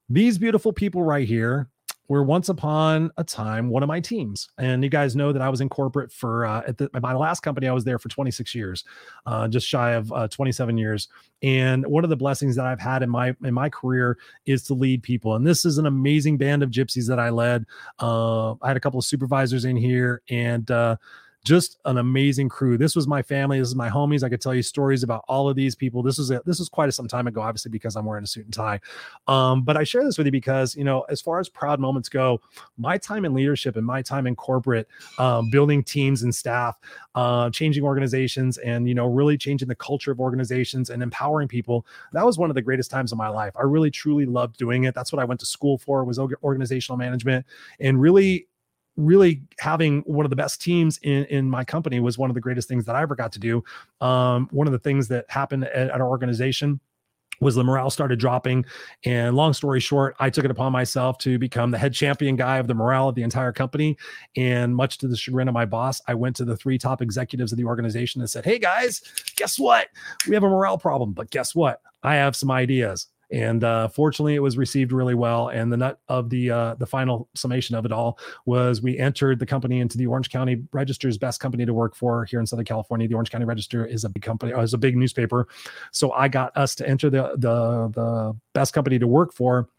[0.09, 1.69] These beautiful people right here
[2.09, 4.49] were once upon a time one of my teams.
[4.57, 7.41] And you guys know that I was in corporate for uh, at, the, my last
[7.41, 7.67] company.
[7.67, 8.83] I was there for 26 years,
[9.27, 11.07] uh, just shy of uh, 27 years.
[11.43, 14.73] And one of the blessings that I've had in my in my career is to
[14.73, 15.35] lead people.
[15.35, 17.65] And this is an amazing band of gypsies that I led.
[17.99, 20.97] Uh, I had a couple of supervisors in here, and uh,
[21.45, 22.77] just an amazing crew.
[22.77, 23.59] This was my family.
[23.59, 24.23] This is my homies.
[24.23, 26.03] I could tell you stories about all of these people.
[26.03, 28.45] This was a, this was quite some time ago, obviously because I'm wearing a suit
[28.45, 28.79] and tie.
[29.27, 32.09] Um, but I share this with you because you know, as far as proud moments
[32.09, 32.41] go,
[32.77, 36.77] my time in leadership and my time in corporate, um, building teams and staff,
[37.15, 41.85] uh, changing organizations, and you know, really changing the culture of organizations and empowering people.
[42.11, 43.53] That was one of the greatest times of my life.
[43.57, 44.93] I really truly loved doing it.
[44.93, 47.45] That's what I went to school for was organizational management
[47.79, 48.47] and really
[48.99, 52.41] really having one of the best teams in in my company was one of the
[52.41, 53.63] greatest things that I ever got to do.
[54.01, 56.79] Um, one of the things that happened at, at our organization
[57.41, 58.65] was the morale started dropping.
[59.05, 62.57] And long story short, I took it upon myself to become the head champion guy
[62.57, 63.97] of the morale of the entire company.
[64.35, 67.53] And much to the chagrin of my boss, I went to the three top executives
[67.53, 69.01] of the organization and said, Hey guys,
[69.37, 69.87] guess what?
[70.27, 71.81] We have a morale problem, but guess what?
[72.03, 75.49] I have some ideas and uh, fortunately it was received really well.
[75.49, 79.39] And the nut of the uh, the final summation of it all was we entered
[79.39, 82.65] the company into the orange county register's best company to work for here in southern
[82.65, 83.07] california.
[83.07, 85.47] The orange county register is a big company is a big newspaper.
[85.91, 89.69] So i got us to enter the the the best company to work for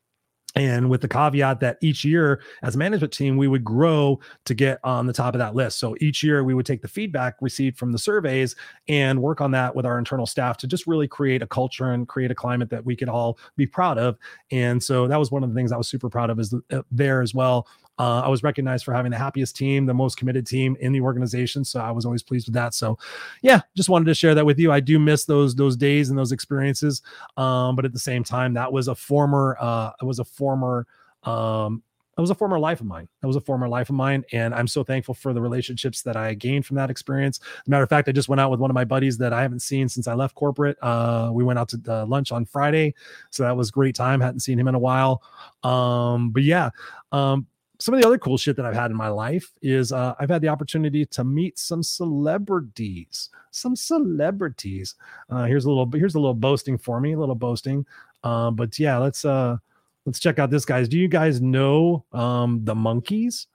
[0.56, 4.54] and with the caveat that each year as a management team we would grow to
[4.54, 5.78] get on the top of that list.
[5.78, 8.56] So each year we would take the feedback received from the surveys
[8.88, 12.08] and work on that with our internal staff to just really create a culture and
[12.08, 14.18] create a climate that we could all be proud of.
[14.50, 16.82] And so that was one of the things i was super proud of is uh,
[16.90, 17.66] there as well
[18.00, 21.00] uh, I was recognized for having the happiest team, the most committed team in the
[21.00, 21.64] organization.
[21.64, 22.72] So I was always pleased with that.
[22.72, 22.98] So,
[23.42, 24.72] yeah, just wanted to share that with you.
[24.72, 27.02] I do miss those those days and those experiences,
[27.36, 30.86] um, but at the same time, that was a former uh, it was a former
[31.24, 31.82] um,
[32.20, 33.08] was a former life of mine.
[33.20, 34.24] That was a former life of mine.
[34.32, 37.40] And I'm so thankful for the relationships that I gained from that experience.
[37.66, 39.60] Matter of fact, I just went out with one of my buddies that I haven't
[39.60, 40.76] seen since I left corporate.
[40.82, 42.94] Uh, we went out to uh, lunch on Friday.
[43.30, 44.20] So that was great time.
[44.20, 45.22] Hadn't seen him in a while.
[45.62, 46.70] Um, but yeah,
[47.12, 47.46] um,
[47.80, 50.28] some of the other cool shit that I've had in my life is uh, I've
[50.28, 54.94] had the opportunity to meet some celebrities, some celebrities.
[55.30, 57.86] Uh, here's a little, here's a little boasting for me, a little boasting.
[58.22, 59.56] Uh, but yeah, let's uh,
[60.04, 60.88] let's check out this guys.
[60.88, 63.46] Do you guys know um, the Monkees?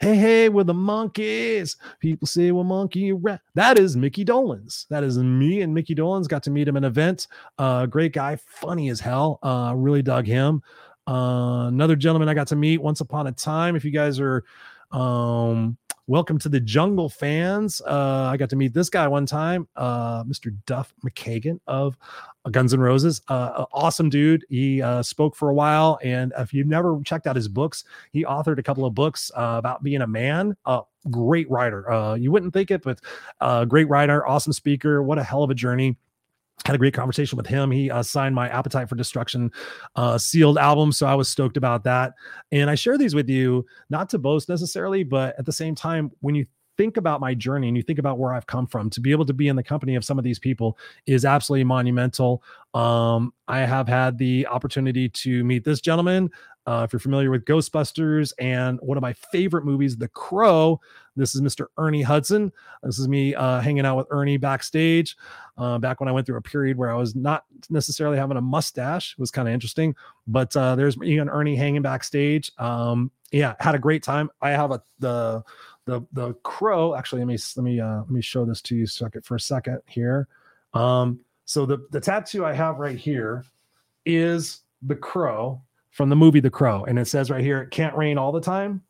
[0.00, 1.76] Hey, hey, we're the Monkees.
[2.00, 3.40] People say we're monkey rat.
[3.54, 4.86] That is Mickey Dolenz.
[4.88, 6.28] That is me and Mickey Dolenz.
[6.28, 7.28] Got to meet him at an event.
[7.58, 9.38] Uh, great guy, funny as hell.
[9.42, 10.62] Uh, really dug him.
[11.06, 13.76] Uh, another gentleman I got to meet once upon a time.
[13.76, 14.44] If you guys are
[14.90, 19.68] um, welcome to the jungle fans, uh, I got to meet this guy one time,
[19.76, 20.56] uh, Mr.
[20.66, 21.96] Duff McKagan of
[22.50, 23.22] Guns N' Roses.
[23.28, 24.46] Uh, awesome dude.
[24.48, 28.24] He uh, spoke for a while, and if you've never checked out his books, he
[28.24, 30.56] authored a couple of books uh, about being a man.
[30.64, 31.90] Uh, great writer.
[31.90, 33.00] Uh, you wouldn't think it, but
[33.40, 35.02] uh, great writer, awesome speaker.
[35.02, 35.96] What a hell of a journey
[36.64, 37.70] had a great conversation with him.
[37.70, 39.50] He uh, signed my Appetite for Destruction
[39.96, 42.14] uh, sealed album, so I was stoked about that.
[42.52, 46.10] And I share these with you not to boast necessarily, but at the same time,
[46.20, 49.00] when you think about my journey and you think about where I've come from, to
[49.00, 52.42] be able to be in the company of some of these people is absolutely monumental.
[52.72, 56.30] Um, I have had the opportunity to meet this gentleman.
[56.66, 60.80] Uh, if you're familiar with Ghostbusters and one of my favorite movies, The Crow,
[61.16, 61.66] this is Mr.
[61.78, 62.52] Ernie Hudson.
[62.82, 65.16] This is me uh, hanging out with Ernie backstage.
[65.56, 68.40] Uh, back when I went through a period where I was not necessarily having a
[68.40, 69.94] mustache, it was kind of interesting.
[70.26, 72.50] But uh, there's me and Ernie hanging backstage.
[72.58, 74.30] Um, yeah, had a great time.
[74.40, 75.44] I have a the
[75.86, 76.94] the the crow.
[76.94, 78.86] Actually, let me let me uh, let me show this to you
[79.22, 80.28] for a second here.
[80.72, 83.44] Um, so the the tattoo I have right here
[84.04, 85.62] is the crow
[85.94, 88.40] from the movie The Crow, and it says right here, "It can't rain all the
[88.40, 88.82] time."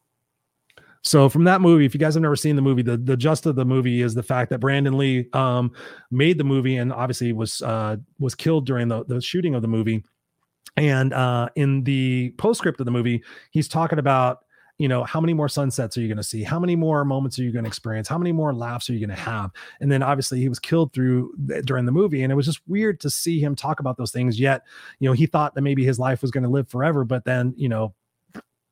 [1.03, 3.45] So from that movie, if you guys have never seen the movie, the the gist
[3.45, 5.71] of the movie is the fact that Brandon Lee um,
[6.11, 9.69] made the movie and obviously was uh, was killed during the the shooting of the
[9.69, 10.03] movie.
[10.77, 14.44] And uh, in the postscript of the movie, he's talking about
[14.79, 16.43] you know how many more sunsets are you going to see?
[16.43, 18.09] How many more moments are you going to experience?
[18.09, 19.51] How many more laughs are you going to have?
[19.81, 21.33] And then obviously he was killed through
[21.65, 24.39] during the movie and it was just weird to see him talk about those things
[24.39, 24.63] yet
[25.01, 27.55] you know he thought that maybe his life was going to live forever but then
[27.57, 27.95] you know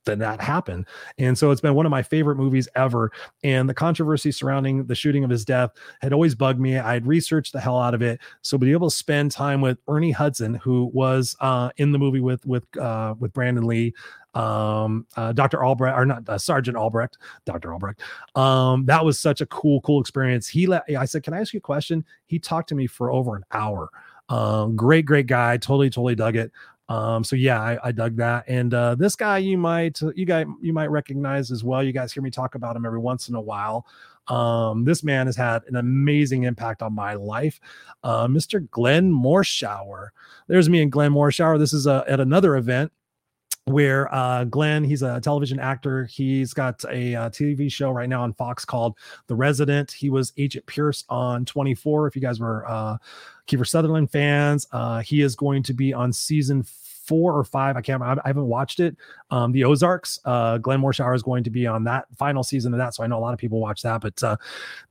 [0.05, 0.87] that that happened.
[1.19, 3.13] And so it's been one of my favorite movies ever.
[3.43, 6.79] And the controversy surrounding the shooting of his death had always bugged me.
[6.79, 8.21] I had researched the hell out of it.
[8.43, 12.21] So be able to spend time with Ernie Hudson, who was uh, in the movie
[12.21, 13.95] with with uh, with Brandon Lee,
[14.35, 15.63] um, uh, Dr.
[15.65, 17.73] Albrecht, or not uh, Sergeant Albrecht, Dr.
[17.73, 18.01] Albrecht.
[18.35, 20.49] Um, that was such a cool, cool experience.
[20.49, 22.05] He let I said, Can I ask you a question?
[22.27, 23.91] He talked to me for over an hour.
[24.29, 25.57] Um, great, great guy.
[25.59, 26.53] Totally, totally dug it.
[26.89, 28.45] Um, so yeah, I, I dug that.
[28.49, 31.83] And uh, this guy you might you guys you might recognize as well.
[31.83, 33.87] You guys hear me talk about him every once in a while.
[34.29, 37.59] Um, this man has had an amazing impact on my life.
[38.05, 38.69] Uh, Mr.
[38.71, 40.09] Glenn Morshower.
[40.47, 41.59] There's me and Glenn Morshower.
[41.59, 42.93] This is uh, at another event
[43.65, 46.05] where uh, Glenn, he's a television actor.
[46.07, 48.97] He's got a, uh TV show right now on Fox called
[49.29, 49.93] The Resident.
[49.93, 52.09] He was Agent Pierce on 24.
[52.09, 52.99] If you guys were uh,
[53.47, 56.65] Kiefer Sutherland fans, uh, he is going to be on season
[57.05, 57.77] four or five.
[57.77, 58.03] I can't.
[58.03, 58.97] I haven't watched it.
[59.31, 60.19] Um, the Ozarks.
[60.25, 62.95] Uh, Glenn Morshower is going to be on that final season of that.
[62.95, 64.01] So I know a lot of people watch that.
[64.01, 64.37] But uh,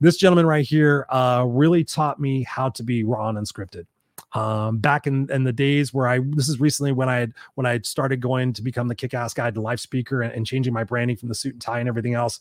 [0.00, 3.86] this gentleman right here uh, really taught me how to be raw and unscripted
[4.32, 7.66] um, back in, in the days where I this is recently when I had when
[7.66, 10.84] I started going to become the kick-ass guide, the live speaker, and, and changing my
[10.84, 12.40] branding from the suit and tie and everything else.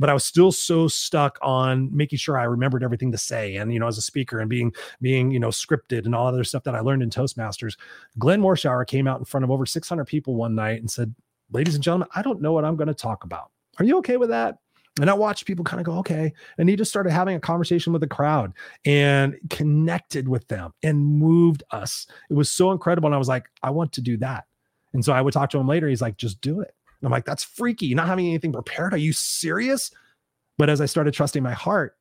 [0.00, 3.72] But I was still so stuck on making sure I remembered everything to say, and
[3.72, 6.64] you know, as a speaker and being being you know scripted and all other stuff
[6.64, 7.76] that I learned in Toastmasters.
[8.18, 11.14] Glenn Morshower came out in front of over 600 people one night and said,
[11.52, 13.50] "Ladies and gentlemen, I don't know what I'm going to talk about.
[13.78, 14.58] Are you okay with that?"
[15.00, 16.32] And I watched people kind of go, okay.
[16.58, 18.52] And he just started having a conversation with the crowd
[18.84, 22.06] and connected with them and moved us.
[22.28, 23.06] It was so incredible.
[23.06, 24.46] And I was like, I want to do that.
[24.92, 25.88] And so I would talk to him later.
[25.88, 26.74] He's like, just do it.
[27.00, 27.86] And I'm like, that's freaky.
[27.86, 28.92] You're not having anything prepared.
[28.92, 29.90] Are you serious?
[30.58, 31.96] But as I started trusting my heart,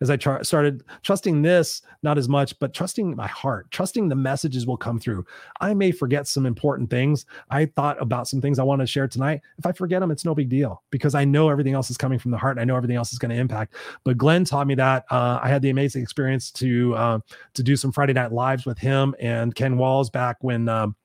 [0.00, 4.14] as I tr- started trusting this, not as much, but trusting my heart, trusting the
[4.14, 5.24] messages will come through.
[5.60, 7.26] I may forget some important things.
[7.50, 9.40] I thought about some things I want to share tonight.
[9.58, 12.18] If I forget them, it's no big deal because I know everything else is coming
[12.18, 12.56] from the heart.
[12.56, 13.74] And I know everything else is going to impact.
[14.04, 15.04] But Glenn taught me that.
[15.10, 17.18] Uh, I had the amazing experience to uh,
[17.54, 20.68] to do some Friday night lives with him and Ken Walls back when.
[20.68, 20.96] Um,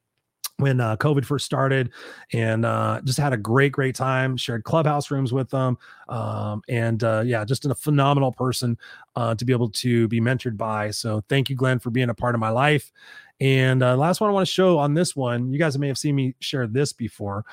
[0.60, 1.91] when uh, COVID first started,
[2.34, 4.36] and uh, just had a great, great time.
[4.38, 5.78] Shared clubhouse rooms with them,
[6.10, 8.78] um, and uh, yeah, just a phenomenal person
[9.16, 10.91] uh, to be able to be mentored by.
[10.91, 12.91] So thank you, Glenn, for being a part of my life.
[13.39, 15.97] And uh, last one I want to show on this one, you guys may have
[15.97, 17.45] seen me share this before,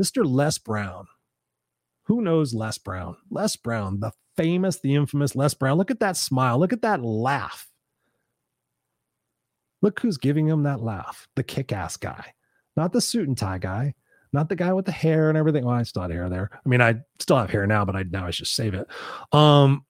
[0.00, 0.24] Mr.
[0.24, 1.08] Les Brown.
[2.04, 3.16] Who knows Les Brown?
[3.30, 5.76] Les Brown, the famous, the infamous Les Brown.
[5.76, 6.60] Look at that smile.
[6.60, 7.66] Look at that laugh.
[9.82, 12.32] Look who's giving him that laugh, the kick ass guy
[12.76, 13.94] not the suit and tie guy,
[14.32, 15.64] not the guy with the hair and everything.
[15.64, 16.50] Well, I still had hair there.
[16.52, 18.86] I mean, I still have hair now, but I now I just save it.
[19.32, 19.84] Um,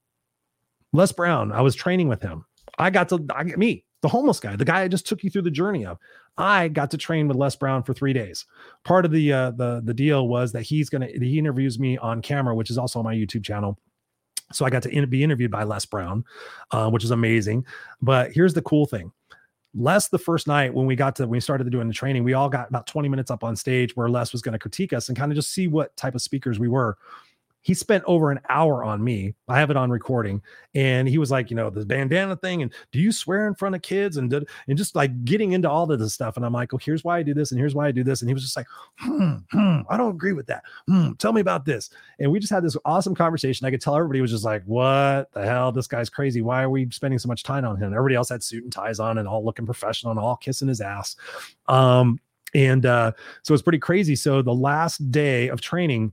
[0.93, 2.45] Les Brown, I was training with him.
[2.78, 5.30] I got to I, get me, the homeless guy, the guy I just took you
[5.30, 5.99] through the journey of.
[6.39, 8.45] I got to train with Les Brown for three days.
[8.84, 12.22] Part of the uh, the the deal was that he's gonna he interviews me on
[12.22, 13.78] camera, which is also on my YouTube channel.
[14.53, 16.24] So I got to in, be interviewed by Les Brown,
[16.70, 17.64] uh, which is amazing.
[18.01, 19.12] But here's the cool thing:
[19.78, 22.32] Les, the first night when we got to when we started doing the training, we
[22.32, 25.08] all got about 20 minutes up on stage where Les was going to critique us
[25.08, 26.96] and kind of just see what type of speakers we were
[27.66, 29.34] he spent over an hour on me.
[29.48, 30.40] I have it on recording,
[30.76, 33.74] and he was like, you know, the bandana thing, and do you swear in front
[33.74, 36.36] of kids, and did, and just like getting into all of this stuff.
[36.36, 38.22] And I'm like, oh, here's why I do this, and here's why I do this.
[38.22, 38.68] And he was just like,
[39.00, 40.62] hmm, hmm I don't agree with that.
[40.86, 41.90] Hmm, tell me about this.
[42.20, 43.66] And we just had this awesome conversation.
[43.66, 45.72] I could tell everybody was just like, what the hell?
[45.72, 46.42] This guy's crazy.
[46.42, 47.92] Why are we spending so much time on him?
[47.92, 50.80] Everybody else had suit and ties on and all looking professional and all kissing his
[50.80, 51.16] ass.
[51.66, 52.20] Um,
[52.54, 53.10] and uh,
[53.42, 54.14] so it's pretty crazy.
[54.14, 56.12] So the last day of training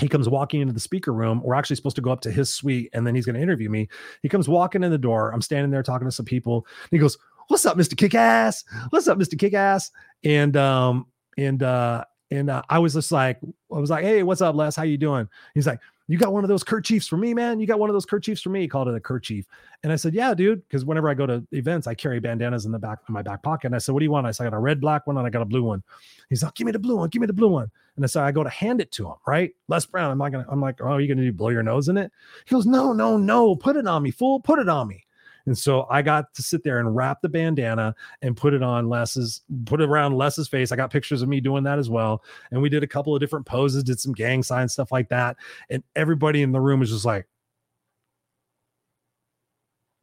[0.00, 1.42] he comes walking into the speaker room.
[1.42, 3.68] We're actually supposed to go up to his suite and then he's going to interview
[3.68, 3.88] me.
[4.22, 5.30] He comes walking in the door.
[5.32, 6.66] I'm standing there talking to some people.
[6.90, 7.18] he goes,
[7.48, 7.94] What's up, Mr.
[7.94, 8.64] Kickass?
[8.90, 9.34] What's up, Mr.
[9.34, 9.90] Kickass?
[10.24, 13.38] And um, and uh, and uh, I was just like,
[13.70, 14.74] I was like, Hey, what's up, Les?
[14.74, 15.28] How you doing?
[15.54, 15.80] He's like,
[16.12, 17.58] you got one of those kerchiefs for me, man.
[17.58, 18.60] You got one of those kerchiefs for me.
[18.60, 19.46] He called it a kerchief.
[19.82, 20.62] And I said, yeah, dude.
[20.68, 23.42] Because whenever I go to events, I carry bandanas in the back in my back
[23.42, 23.68] pocket.
[23.68, 24.26] And I said, what do you want?
[24.26, 25.82] I said, I got a red, black one, and I got a blue one.
[26.28, 27.08] He's like, give me the blue one.
[27.08, 27.70] Give me the blue one.
[27.96, 29.52] And I said, I go to hand it to him, right?
[29.68, 30.10] Les Brown.
[30.10, 32.12] I'm not gonna, I'm like, oh, are you gonna do blow your nose in it?
[32.44, 33.56] He goes, no, no, no.
[33.56, 34.38] Put it on me, fool.
[34.38, 35.06] Put it on me.
[35.46, 38.88] And so I got to sit there and wrap the bandana and put it on
[38.88, 40.72] Les's, put it around Les's face.
[40.72, 42.22] I got pictures of me doing that as well.
[42.50, 45.36] And we did a couple of different poses, did some gang signs, stuff like that.
[45.70, 47.26] And everybody in the room was just like,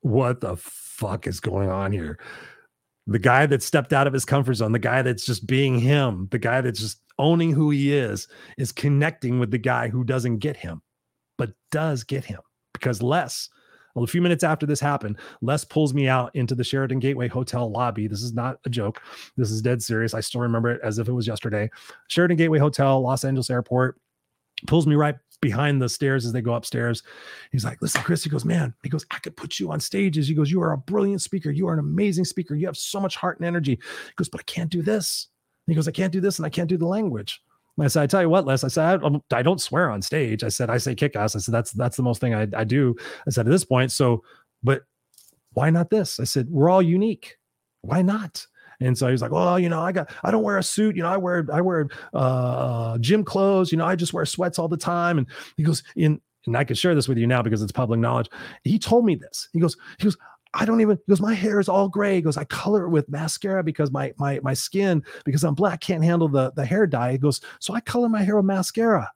[0.02, 2.20] what the fuck is going on here?
[3.08, 6.28] The guy that stepped out of his comfort zone, the guy that's just being him,
[6.32, 8.28] the guy that's just owning who he is,
[8.58, 10.82] is connecting with the guy who doesn't get him,
[11.38, 12.40] but does get him
[12.74, 13.50] because Les
[14.00, 17.28] well, a few minutes after this happened, Les pulls me out into the Sheraton Gateway
[17.28, 18.08] Hotel lobby.
[18.08, 19.02] This is not a joke.
[19.36, 20.14] This is dead serious.
[20.14, 21.70] I still remember it as if it was yesterday.
[22.08, 24.00] Sheraton Gateway Hotel, Los Angeles Airport,
[24.68, 27.04] pulls me right behind the stairs as they go upstairs.
[27.52, 30.30] He's like, listen, Chris, he goes, man, he goes, I could put you on stages.
[30.30, 31.52] He goes, you are a brilliant speaker.
[31.52, 32.56] You are an amazing speaker.
[32.56, 33.72] You have so much heart and energy.
[33.72, 35.28] He goes, but I can't do this.
[35.68, 37.42] he goes, I can't do this and I can't do the language.
[37.82, 40.44] I said, I tell you what, Les, I said, I, I don't swear on stage.
[40.44, 41.36] I said, I say kick ass.
[41.36, 42.96] I said, that's, that's the most thing I, I do.
[43.28, 43.92] I said, at this point.
[43.92, 44.24] So,
[44.64, 44.84] but
[45.54, 46.20] why not this?
[46.20, 47.38] I said, we're all unique.
[47.82, 48.46] Why not?
[48.82, 50.96] And so he was like, "Well, you know, I got, I don't wear a suit.
[50.96, 53.72] You know, I wear, I wear uh, gym clothes.
[53.72, 55.28] You know, I just wear sweats all the time." And
[55.58, 58.30] he goes, "In, and I can share this with you now because it's public knowledge."
[58.64, 59.50] He told me this.
[59.52, 60.18] He goes, he goes,
[60.54, 62.16] I don't even goes, my hair is all gray.
[62.16, 65.80] He goes, I color it with mascara because my my my skin, because I'm black,
[65.82, 67.12] can't handle the, the hair dye.
[67.14, 69.12] He goes, so I color my hair with mascara.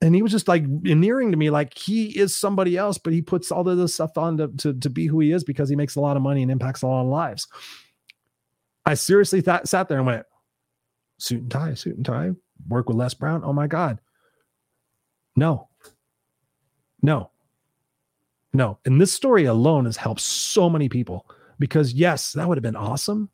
[0.00, 3.22] And he was just like endearing to me, like he is somebody else, but he
[3.22, 5.76] puts all of this stuff on to, to, to be who he is because he
[5.76, 7.46] makes a lot of money and impacts a lot of lives.
[8.84, 10.26] I seriously thought sat there and went,
[11.18, 12.32] suit and tie, suit and tie,
[12.68, 13.42] work with Les Brown.
[13.44, 13.98] Oh my God.
[15.36, 15.68] No.
[17.00, 17.30] No.
[18.54, 18.78] No.
[18.86, 21.26] And this story alone has helped so many people
[21.58, 23.28] because, yes, that would have been awesome.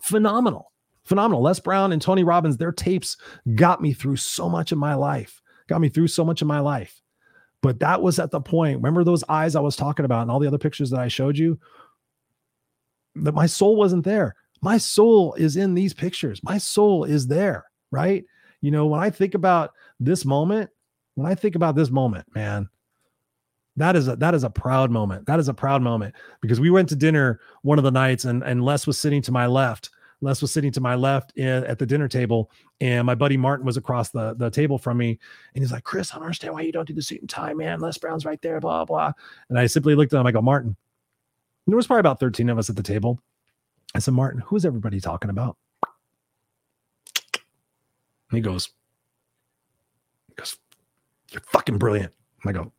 [0.00, 0.70] Phenomenal.
[1.04, 1.42] Phenomenal.
[1.42, 3.16] Les Brown and Tony Robbins, their tapes
[3.54, 6.60] got me through so much of my life, got me through so much of my
[6.60, 7.00] life.
[7.62, 8.76] But that was at the point.
[8.76, 11.38] Remember those eyes I was talking about and all the other pictures that I showed
[11.38, 11.58] you?
[13.16, 14.36] That my soul wasn't there.
[14.60, 16.42] My soul is in these pictures.
[16.42, 18.24] My soul is there, right?
[18.60, 20.70] You know, when I think about this moment,
[21.14, 22.68] when I think about this moment, man,
[23.78, 25.26] that is a that is a proud moment.
[25.26, 28.42] That is a proud moment because we went to dinner one of the nights and
[28.42, 29.90] and Les was sitting to my left.
[30.20, 32.50] Les was sitting to my left in, at the dinner table,
[32.80, 35.18] and my buddy Martin was across the, the table from me.
[35.54, 37.54] And he's like, Chris, I don't understand why you don't do the suit and tie,
[37.54, 37.78] man.
[37.78, 39.12] Les Brown's right there, blah, blah.
[39.48, 40.26] And I simply looked at him.
[40.26, 40.76] I go, Martin,
[41.68, 43.20] there was probably about 13 of us at the table.
[43.94, 45.56] I said, Martin, who's everybody talking about?
[48.30, 48.70] And he goes,
[50.28, 50.56] he goes,
[51.30, 52.12] You're fucking brilliant.
[52.42, 52.72] And I go,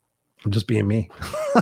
[0.46, 1.10] I'm just being me.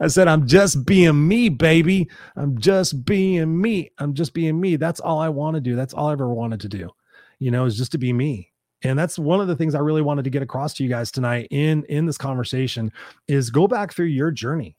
[0.00, 2.08] I said, I'm just being me, baby.
[2.34, 3.90] I'm just being me.
[3.98, 4.76] I'm just being me.
[4.76, 5.76] That's all I want to do.
[5.76, 6.90] That's all I ever wanted to do,
[7.38, 8.52] you know, is just to be me.
[8.82, 11.10] And that's one of the things I really wanted to get across to you guys
[11.10, 12.92] tonight in in this conversation
[13.28, 14.76] is go back through your journey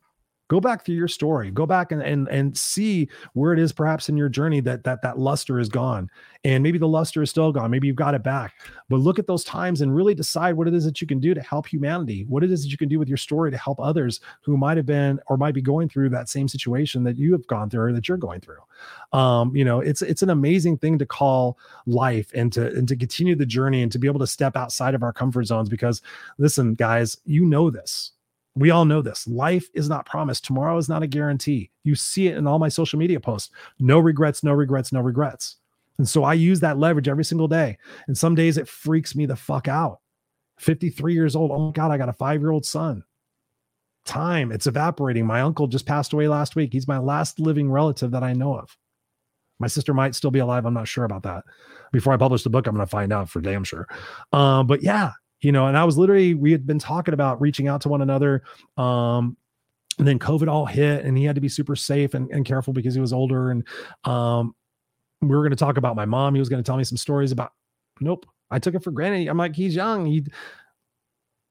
[0.48, 1.52] go back through your story.
[1.52, 5.02] Go back and and and see where it is perhaps in your journey that that
[5.02, 6.10] that luster is gone.
[6.44, 7.72] And maybe the luster is still gone.
[7.72, 8.54] Maybe you've got it back.
[8.90, 11.34] But look at those times and really decide what it is that you can do
[11.34, 12.26] to help humanity.
[12.28, 14.78] What it is that you can do with your story to help others who might
[14.78, 17.86] have been or might be going through that same situation that you have gone through
[17.86, 18.62] or that you're going through.
[19.14, 22.96] Um you know it's it's an amazing thing to call life and to and to
[22.96, 26.02] continue the journey and to be able to step outside of our comfort zones because
[26.38, 28.12] listen guys you know this
[28.58, 29.28] we all know this.
[29.28, 30.46] Life is not promised.
[30.46, 31.70] Tomorrow is not a guarantee.
[31.84, 33.52] You see it in all my social media posts.
[33.80, 35.58] No regrets, no regrets, no regrets.
[35.98, 37.78] And so I use that leverage every single day.
[38.08, 40.00] And some days it freaks me the fuck out.
[40.60, 41.52] 53 years old.
[41.52, 43.04] Oh my God, I got a five year old son.
[44.06, 45.26] Time, it's evaporating.
[45.26, 46.72] My uncle just passed away last week.
[46.72, 48.76] He's my last living relative that I know of.
[49.60, 50.66] My sister might still be alive.
[50.66, 51.44] I'm not sure about that.
[51.92, 53.88] Before I publish the book, I'm going to find out for damn sure.
[54.32, 55.12] Um, but yeah,
[55.42, 58.02] you know, and I was literally, we had been talking about reaching out to one
[58.02, 58.44] another.
[58.78, 59.38] Um,
[60.00, 62.74] and then COVID all hit and he had to be super safe and, and careful
[62.74, 63.52] because he was older.
[63.52, 63.64] And
[64.04, 64.56] um,
[65.22, 66.36] we were going to talk about my mom.
[66.36, 67.54] He was going to tell me some stories about,
[68.00, 68.26] nope.
[68.50, 69.28] I took it for granted.
[69.28, 70.06] I'm like, he's young.
[70.06, 70.26] He,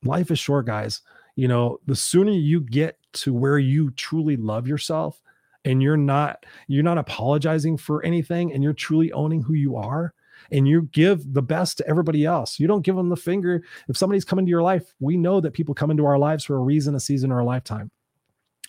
[0.04, 1.02] life is short, guys.
[1.34, 5.20] You know, the sooner you get to where you truly love yourself
[5.64, 10.14] and you're not, you're not apologizing for anything and you're truly owning who you are,
[10.50, 12.58] and you give the best to everybody else.
[12.58, 13.62] You don't give them the finger.
[13.88, 16.56] If somebody's coming to your life, we know that people come into our lives for
[16.56, 17.90] a reason, a season, or a lifetime.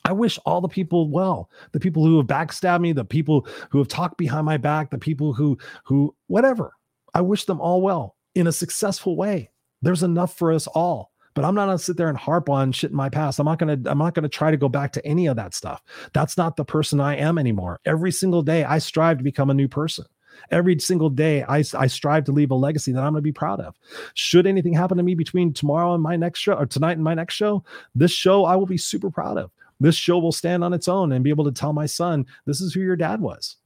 [0.05, 3.78] I wish all the people well, the people who have backstabbed me, the people who
[3.80, 6.73] have talked behind my back, the people who, who, whatever.
[7.13, 9.51] I wish them all well in a successful way.
[9.82, 12.89] There's enough for us all but I'm not gonna sit there and harp on shit
[12.89, 13.38] in my past.
[13.38, 15.84] I'm not gonna I'm not gonna try to go back to any of that stuff.
[16.11, 17.80] That's not the person I am anymore.
[17.86, 20.07] Every single day I strive to become a new person
[20.51, 23.31] every single day I, I strive to leave a legacy that I'm going to be
[23.31, 23.75] proud of.
[24.13, 27.13] Should anything happen to me between tomorrow and my next show or tonight and my
[27.13, 27.63] next show,
[27.95, 29.51] this show I will be super proud of.
[29.79, 32.61] This show will stand on its own and be able to tell my son, this
[32.61, 33.57] is who your dad was.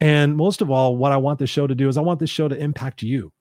[0.00, 2.30] And most of all, what I want this show to do is I want this
[2.30, 3.32] show to impact you,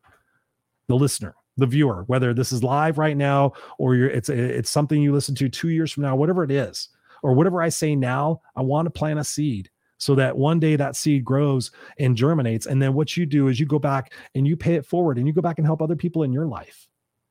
[0.87, 5.11] the listener, the viewer, whether this is live right now or it's it's something you
[5.11, 6.89] listen to 2 years from now, whatever it is,
[7.23, 10.75] or whatever I say now, I want to plant a seed so that one day
[10.75, 14.47] that seed grows and germinates and then what you do is you go back and
[14.47, 16.87] you pay it forward and you go back and help other people in your life.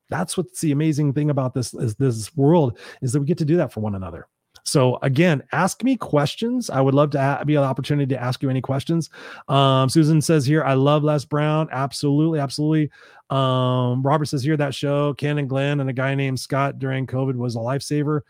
[0.09, 3.45] That's what's the amazing thing about this is this world is that we get to
[3.45, 4.27] do that for one another.
[4.63, 6.69] So again ask me questions.
[6.69, 9.09] I would love to be an opportunity to ask you any questions.
[9.47, 11.69] Um, susan says here i love les brown.
[11.71, 12.89] Absolutely absolutely.
[13.29, 17.07] Um, robert says here that show ken and glenn and a guy named scott during
[17.07, 18.21] covid was a lifesaver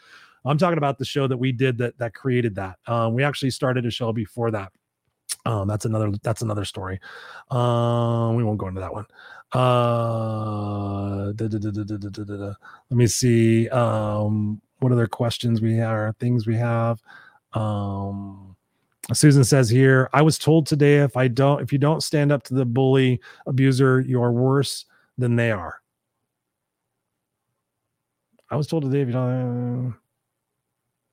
[0.50, 2.78] I'm talking about the show that we did that that created that.
[2.88, 4.72] Um, we actually started a show before that.
[5.46, 7.00] Um, that's another that's another story.
[7.52, 9.06] Um, we won't go into that one.
[9.54, 11.32] Uh,
[12.89, 13.70] let me see.
[13.70, 17.02] Um, what other questions we have things we have?
[17.54, 18.56] Um,
[19.14, 22.43] Susan says here, I was told today if I don't, if you don't stand up
[22.43, 24.86] to the bully abuser, you're worse
[25.18, 25.80] than they are.
[28.50, 29.96] I was told today if you don't.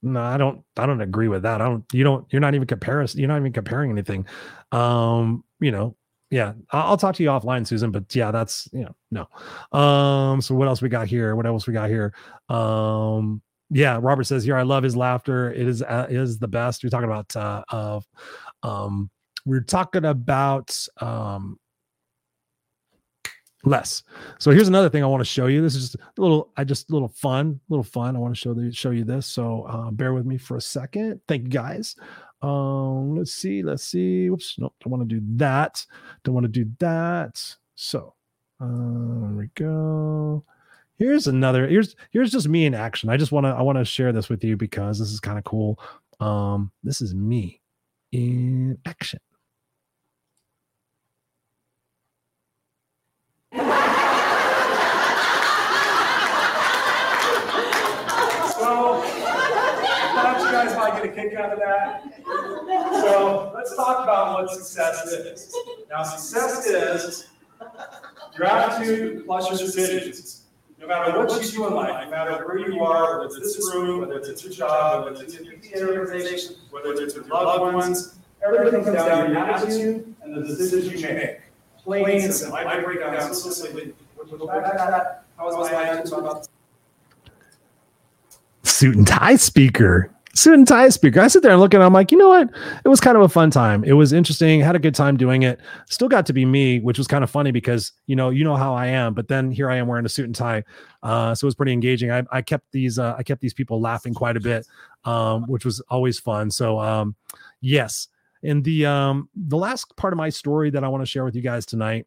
[0.02, 0.64] No, I don't.
[0.76, 1.60] I don't agree with that.
[1.60, 1.84] I don't.
[1.92, 2.30] You don't.
[2.32, 3.08] You're not even comparing.
[3.14, 4.26] You're not even comparing anything.
[4.72, 5.96] Um, you know.
[6.30, 7.90] Yeah, I'll, talk to you offline, Susan.
[7.90, 9.26] But yeah, that's you know
[9.72, 9.78] no.
[9.78, 11.36] Um, so what else we got here?
[11.36, 12.14] What else we got here?
[12.48, 15.52] Um, yeah, Robert says here, I love his laughter.
[15.52, 16.82] It is uh, is the best.
[16.82, 18.06] We're talking about uh, of,
[18.62, 19.10] um,
[19.44, 21.58] we're talking about um
[23.64, 24.02] Les.
[24.38, 25.62] So here's another thing I want to show you.
[25.62, 28.16] This is just a little, I just a little fun, little fun.
[28.16, 29.26] I want to show the, show you this.
[29.26, 31.20] So uh, bear with me for a second.
[31.28, 31.94] Thank you guys.
[32.42, 34.28] Um, let's see, let's see.
[34.28, 35.84] Whoops, nope, don't want to do that.
[36.24, 37.56] Don't want to do that.
[37.76, 38.14] So
[38.60, 40.44] uh, there we go.
[40.98, 41.66] Here's another.
[41.66, 43.08] Here's here's just me in action.
[43.10, 45.38] I just want to I want to share this with you because this is kind
[45.38, 45.80] of cool.
[46.20, 47.60] Um, this is me
[48.12, 49.18] in action.
[53.52, 53.60] So,
[59.04, 62.02] I thought you guys might get a kick out of that.
[63.00, 65.54] So, let's talk about what success is.
[65.90, 67.28] Now, success is
[68.36, 70.42] your attitude plus your decisions.
[70.78, 73.72] No matter what you do in life, no matter where you are, whether it's this
[73.74, 78.18] room, whether it's your job, whether it's your PTA organization, whether it's your loved ones,
[78.44, 81.40] everything comes down to your attitude and the decisions you make.
[81.84, 82.56] Plain and simple.
[82.56, 83.92] I break down so simply.
[85.36, 86.48] How was my attitude about
[88.82, 90.10] suit and tie speaker.
[90.34, 91.20] Suit and tie speaker.
[91.20, 91.84] I sit there and look at it.
[91.84, 92.48] I'm like, you know what?
[92.84, 93.84] It was kind of a fun time.
[93.84, 94.60] It was interesting.
[94.60, 95.60] Had a good time doing it.
[95.90, 98.56] Still got to be me, which was kind of funny because you know, you know
[98.56, 99.12] how I am.
[99.12, 100.64] But then here I am wearing a suit and tie.
[101.02, 102.10] Uh, so it was pretty engaging.
[102.10, 104.66] I, I kept these uh, I kept these people laughing quite a bit,
[105.04, 106.50] um, which was always fun.
[106.50, 107.14] So um,
[107.60, 108.08] yes.
[108.42, 111.36] And the um, the last part of my story that I want to share with
[111.36, 112.06] you guys tonight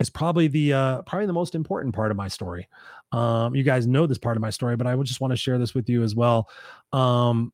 [0.00, 2.68] is probably the uh, probably the most important part of my story.
[3.14, 5.36] Um, you guys know this part of my story, but I would just want to
[5.36, 6.48] share this with you as well.
[6.92, 7.52] Um,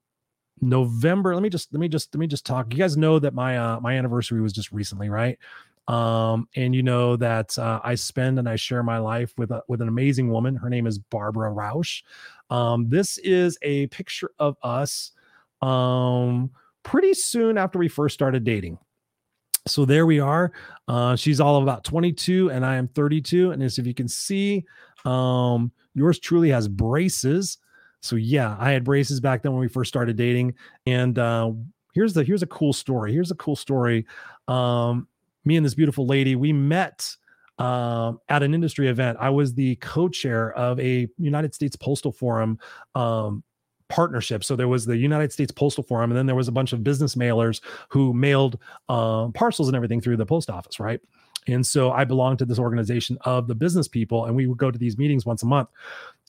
[0.62, 1.34] November.
[1.34, 2.72] Let me just let me just let me just talk.
[2.72, 5.38] You guys know that my uh, my anniversary was just recently, right?
[5.86, 9.62] Um, and you know that uh, I spend and I share my life with a,
[9.68, 10.56] with an amazing woman.
[10.56, 12.02] Her name is Barbara Rausch.
[12.48, 15.12] Um, this is a picture of us
[15.62, 16.50] um,
[16.84, 18.78] pretty soon after we first started dating
[19.66, 20.52] so there we are
[20.88, 24.64] uh, she's all about 22 and i am 32 and as if you can see
[25.04, 27.58] um, yours truly has braces.
[28.02, 30.54] So yeah i had braces back then when we first started dating.
[30.86, 31.52] And uh,
[31.92, 33.12] here's the here's a cool story.
[33.12, 34.06] Here's a cool story.
[34.48, 35.06] Um,
[35.44, 37.14] me and this beautiful lady we met
[37.58, 39.18] um, at an industry event.
[39.20, 42.58] I was the co-chair of a united states postal forum
[42.94, 43.44] um,
[43.90, 44.42] partnership.
[44.42, 46.82] So there was the United States Postal Forum, and then there was a bunch of
[46.82, 51.00] business mailers who mailed um, parcels and everything through the post office, right?
[51.46, 54.70] And so I belonged to this organization of the business people, and we would go
[54.70, 55.68] to these meetings once a month.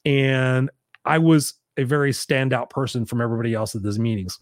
[0.06, 0.70] And
[1.06, 4.40] I was a very standout person from everybody else at these meetings.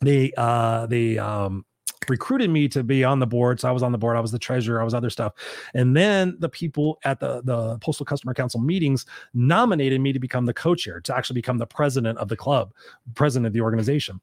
[0.00, 1.64] They uh they um
[2.08, 3.60] recruited me to be on the board.
[3.60, 4.16] So I was on the board.
[4.16, 4.80] I was the treasurer.
[4.80, 5.34] I was other stuff.
[5.74, 10.44] And then the people at the, the Postal Customer Council meetings nominated me to become
[10.44, 12.72] the co-chair, to actually become the president of the club,
[13.14, 14.20] president of the organization.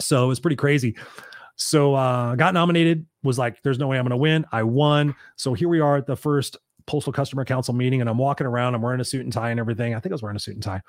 [0.00, 0.96] So it was pretty crazy.
[1.56, 4.44] So uh got nominated, was like, there's no way I'm gonna win.
[4.52, 5.14] I won.
[5.36, 6.56] So here we are at the first
[6.86, 9.58] postal customer council meeting and I'm walking around, I'm wearing a suit and tie and
[9.58, 9.94] everything.
[9.94, 10.82] I think I was wearing a suit and tie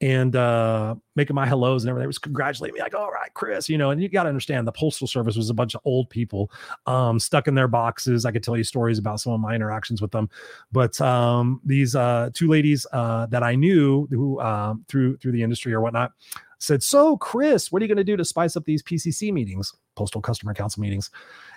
[0.00, 2.04] and uh making my hellos and everything.
[2.04, 4.66] It was congratulating me, like, all right, Chris, you know, and you got to understand
[4.66, 6.50] the postal service was a bunch of old people
[6.86, 8.24] um stuck in their boxes.
[8.24, 10.30] I could tell you stories about some of my interactions with them.
[10.72, 15.42] But um these uh two ladies uh that I knew who um through through the
[15.42, 16.12] industry or whatnot
[16.58, 19.72] said, So, Chris, what are you going to do to spice up these PCC meetings,
[19.94, 21.10] postal customer council meetings?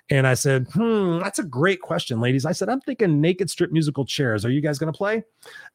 [0.09, 2.45] And I said, Hmm, that's a great question, ladies.
[2.45, 4.45] I said, I'm thinking naked strip musical chairs.
[4.45, 5.23] Are you guys going to play?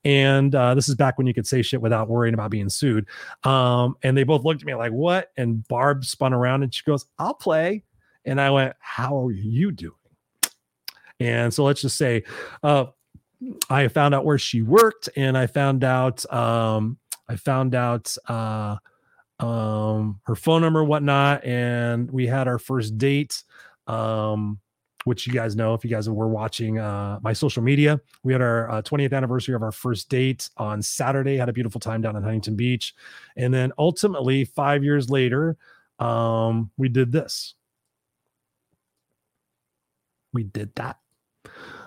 [0.05, 3.07] And uh, this is back when you could say shit without worrying about being sued.
[3.45, 5.33] Um, and they both looked at me like, What?
[5.37, 7.85] And Barb spun around and she goes, I'll play.
[8.25, 9.95] And I went, How are you doing?
[11.21, 12.25] And so let's just say,
[12.63, 12.87] uh,
[13.71, 16.99] I found out where she worked, and I found out, um,
[17.29, 18.77] I found out, uh,
[19.43, 23.43] um, her phone number, whatnot, and we had our first date.
[23.87, 24.61] Um,
[25.05, 28.01] which you guys know if you guys were watching uh, my social media.
[28.23, 31.37] We had our uh, 20th anniversary of our first date on Saturday.
[31.37, 32.95] Had a beautiful time down in Huntington Beach,
[33.37, 35.57] and then ultimately five years later,
[35.99, 37.55] um, we did this.
[40.33, 40.99] We did that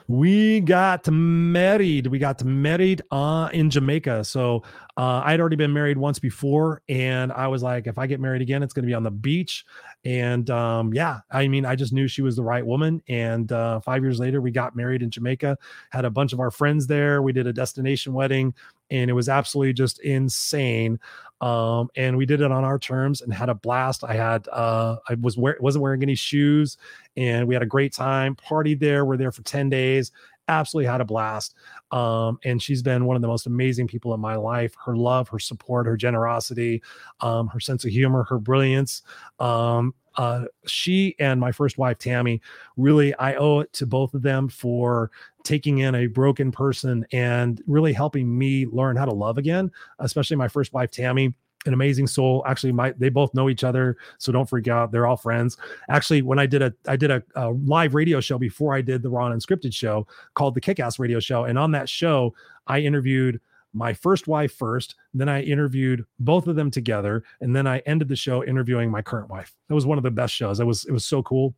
[0.07, 2.07] we got married.
[2.07, 4.23] We got married uh, in Jamaica.
[4.23, 4.63] So
[4.97, 8.41] uh, I'd already been married once before, and I was like, if I get married
[8.41, 9.65] again, it's going to be on the beach.
[10.03, 13.01] And um, yeah, I mean, I just knew she was the right woman.
[13.07, 15.57] And uh, five years later, we got married in Jamaica.
[15.89, 17.21] Had a bunch of our friends there.
[17.21, 18.53] We did a destination wedding,
[18.91, 20.99] and it was absolutely just insane.
[21.41, 24.03] Um, and we did it on our terms and had a blast.
[24.03, 26.77] I had uh, I was wear, wasn't wearing any shoes,
[27.17, 28.35] and we had a great time.
[28.35, 29.05] Partied there.
[29.05, 30.11] We're there for ten days.
[30.47, 31.55] Absolutely had a blast.
[31.91, 34.75] Um, and she's been one of the most amazing people in my life.
[34.85, 36.83] Her love, her support, her generosity,
[37.21, 39.01] um, her sense of humor, her brilliance.
[39.39, 42.41] Um, uh, she and my first wife Tammy
[42.77, 45.11] really I owe it to both of them for
[45.43, 50.35] taking in a broken person and really helping me learn how to love again especially
[50.35, 51.33] my first wife Tammy
[51.65, 52.43] an amazing soul.
[52.47, 55.57] Actually my they both know each other so don't freak out they're all friends.
[55.89, 59.01] Actually when i did a i did a, a live radio show before i did
[59.01, 62.33] the raw unscripted show called the kick-ass radio show and on that show
[62.67, 63.39] i interviewed
[63.75, 64.95] my first wife first.
[65.13, 69.01] Then I interviewed both of them together, and then I ended the show interviewing my
[69.01, 69.53] current wife.
[69.67, 70.59] That was one of the best shows.
[70.59, 71.53] It was it was so cool.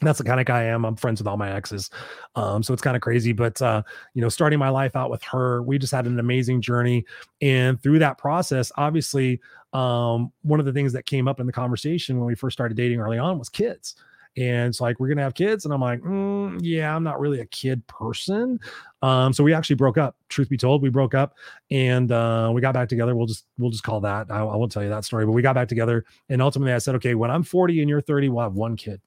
[0.00, 0.84] That's the kind of guy I am.
[0.84, 1.88] I'm friends with all my exes,
[2.34, 3.32] um, so it's kind of crazy.
[3.32, 3.82] But uh,
[4.12, 7.06] you know, starting my life out with her, we just had an amazing journey,
[7.40, 9.40] and through that process, obviously,
[9.72, 12.76] um, one of the things that came up in the conversation when we first started
[12.76, 13.94] dating early on was kids
[14.36, 17.40] and it's like we're gonna have kids and i'm like mm, yeah i'm not really
[17.40, 18.58] a kid person.
[19.02, 21.34] Um so we actually broke up truth be told we broke up
[21.70, 23.14] and uh we got back together.
[23.14, 25.42] We'll just we'll just call that I, I won't tell you that story but we
[25.42, 28.42] got back together and ultimately i said okay when i'm 40 and you're 30 we'll
[28.42, 29.00] have one kid.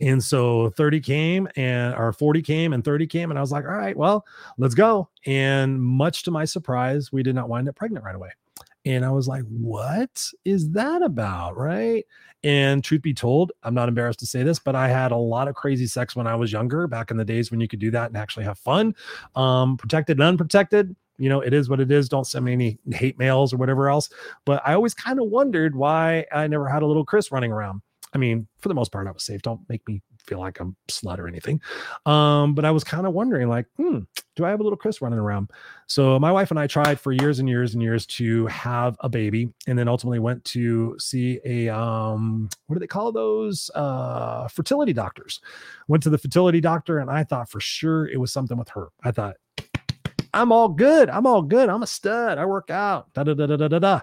[0.00, 3.64] And so 30 came and or 40 came and 30 came and i was like
[3.64, 4.26] all right well
[4.58, 5.08] let's go.
[5.26, 8.30] And much to my surprise we did not wind up pregnant right away.
[8.86, 11.56] And I was like, what is that about?
[11.56, 12.04] Right.
[12.44, 15.48] And truth be told, I'm not embarrassed to say this, but I had a lot
[15.48, 17.90] of crazy sex when I was younger, back in the days when you could do
[17.92, 18.94] that and actually have fun.
[19.34, 22.08] Um, protected and unprotected, you know, it is what it is.
[22.08, 24.10] Don't send me any hate mails or whatever else.
[24.44, 27.80] But I always kind of wondered why I never had a little Chris running around.
[28.12, 29.42] I mean, for the most part, I was safe.
[29.42, 31.60] Don't make me feel like I'm slut or anything.
[32.06, 34.00] Um, but I was kind of wondering, like, hmm,
[34.36, 35.50] do I have a little Chris running around?
[35.86, 39.08] So my wife and I tried for years and years and years to have a
[39.08, 43.70] baby, and then ultimately went to see a um, what do they call those?
[43.74, 45.40] Uh, fertility doctors.
[45.88, 48.88] Went to the fertility doctor, and I thought for sure it was something with her.
[49.02, 49.36] I thought.
[50.32, 51.08] I'm all good.
[51.10, 51.68] I'm all good.
[51.68, 52.38] I'm a stud.
[52.38, 53.12] I work out.
[53.14, 54.00] Da da da da da da.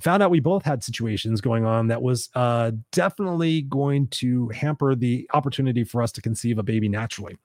[0.00, 4.94] Found out we both had situations going on that was uh, definitely going to hamper
[4.94, 7.36] the opportunity for us to conceive a baby naturally.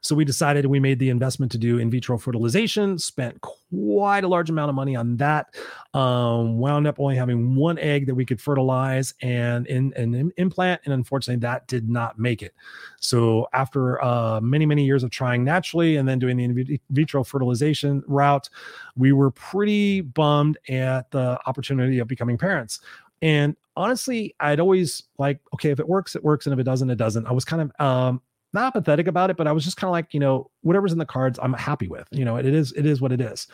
[0.00, 4.28] So we decided we made the investment to do in vitro fertilization, spent quite a
[4.28, 5.54] large amount of money on that.
[5.94, 10.80] Um, wound up only having one egg that we could fertilize and in an implant,
[10.84, 12.52] and unfortunately, that did not make it.
[13.00, 17.22] So after uh, many many years of trying naturally and then doing the in vitro
[17.22, 18.48] fertilization route,
[18.96, 22.80] we were pretty bummed at the opportunity of becoming parents.
[23.20, 26.90] And honestly, I'd always like, okay, if it works, it works, and if it doesn't,
[26.90, 27.26] it doesn't.
[27.26, 28.20] I was kind of um,
[28.52, 30.98] not apathetic about it, but I was just kind of like, you know, whatever's in
[30.98, 32.06] the cards, I'm happy with.
[32.10, 33.46] You know, it is it is what it is.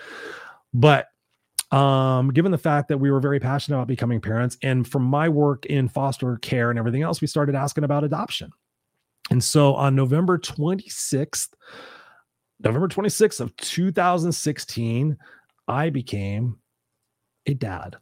[0.75, 1.07] But
[1.71, 5.29] um given the fact that we were very passionate about becoming parents and from my
[5.29, 8.51] work in foster care and everything else we started asking about adoption
[9.31, 11.49] and so on november 26th
[12.61, 15.19] november 26th of 2016
[15.69, 16.57] i became
[17.45, 17.97] a dad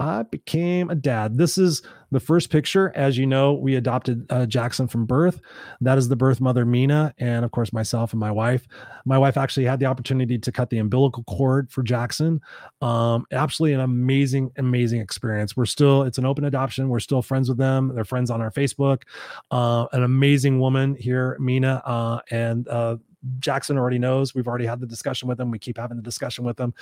[0.00, 1.36] I became a dad.
[1.36, 2.90] This is the first picture.
[2.96, 5.42] As you know, we adopted uh, Jackson from birth.
[5.82, 8.66] That is the birth mother, Mina, and of course, myself and my wife.
[9.04, 12.40] My wife actually had the opportunity to cut the umbilical cord for Jackson.
[12.80, 15.54] Um, absolutely an amazing, amazing experience.
[15.54, 16.88] We're still, it's an open adoption.
[16.88, 17.94] We're still friends with them.
[17.94, 19.02] They're friends on our Facebook.
[19.50, 22.96] Uh, an amazing woman here, Mina, uh, and uh,
[23.38, 24.34] Jackson already knows.
[24.34, 25.50] We've already had the discussion with them.
[25.50, 26.72] We keep having the discussion with them.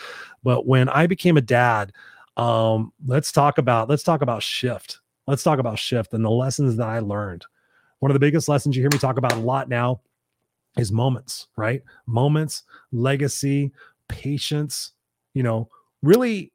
[0.45, 1.93] But when I became a dad,
[2.39, 5.01] um, let's talk about let's talk about shift.
[5.27, 7.45] Let's talk about shift and the lessons that I learned.
[7.99, 10.01] One of the biggest lessons you hear me talk about a lot now
[10.79, 11.83] is moments, right?
[12.07, 12.63] Moments,
[12.93, 13.73] legacy,
[14.09, 14.93] patience,
[15.35, 15.69] you know,
[16.03, 16.53] really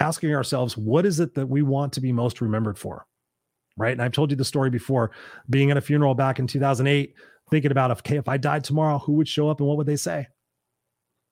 [0.00, 3.06] asking ourselves, what is it that we want to be most remembered for?
[3.76, 3.92] Right.
[3.92, 5.10] And I've told you the story before
[5.50, 7.14] being at a funeral back in 2008,
[7.50, 9.96] thinking about, okay, if I died tomorrow, who would show up and what would they
[9.96, 10.28] say?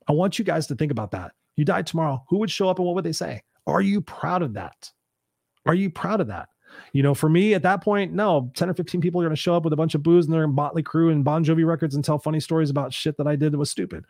[0.09, 1.33] I want you guys to think about that.
[1.57, 2.25] You died tomorrow.
[2.29, 3.43] Who would show up and what would they say?
[3.67, 4.91] Are you proud of that?
[5.67, 6.49] Are you proud of that?
[6.93, 9.41] You know, for me at that point, no, 10 or 15 people are going to
[9.41, 12.05] show up with a bunch of booze and they're Motley and Bon Jovi records and
[12.05, 14.05] tell funny stories about shit that I did that was stupid.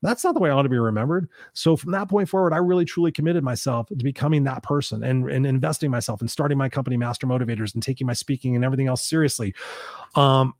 [0.00, 1.28] That's not the way I want to be remembered.
[1.54, 5.28] So from that point forward, I really truly committed myself to becoming that person and,
[5.28, 8.86] and investing myself and starting my company, Master Motivators, and taking my speaking and everything
[8.86, 9.54] else seriously.
[10.14, 10.54] Um,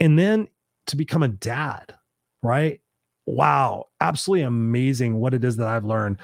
[0.00, 0.48] and then
[0.86, 1.94] to become a dad,
[2.42, 2.80] right?
[3.26, 6.18] Wow, absolutely amazing what it is that I've learned.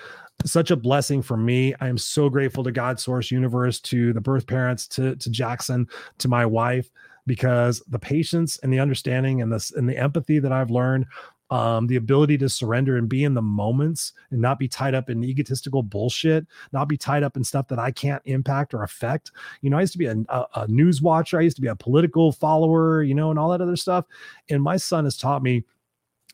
[0.45, 1.75] Such a blessing for me.
[1.81, 5.87] I am so grateful to God Source Universe, to the birth parents, to, to Jackson,
[6.19, 6.91] to my wife,
[7.27, 11.07] because the patience and the understanding and this and the empathy that I've learned
[11.51, 15.11] um, the ability to surrender and be in the moments and not be tied up
[15.11, 19.33] in egotistical bullshit, not be tied up in stuff that I can't impact or affect.
[19.61, 21.69] You know, I used to be a, a, a news watcher, I used to be
[21.69, 24.05] a political follower, you know, and all that other stuff.
[24.49, 25.65] And my son has taught me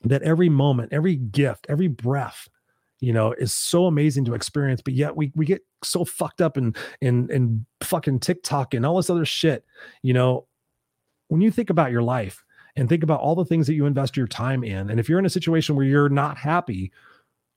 [0.05, 2.49] that every moment, every gift, every breath,
[3.01, 4.81] you know, is so amazing to experience.
[4.81, 8.97] But yet we we get so fucked up in in in fucking TikTok and all
[8.97, 9.65] this other shit.
[10.03, 10.47] You know,
[11.29, 12.45] when you think about your life
[12.77, 15.19] and think about all the things that you invest your time in, and if you're
[15.19, 16.93] in a situation where you're not happy,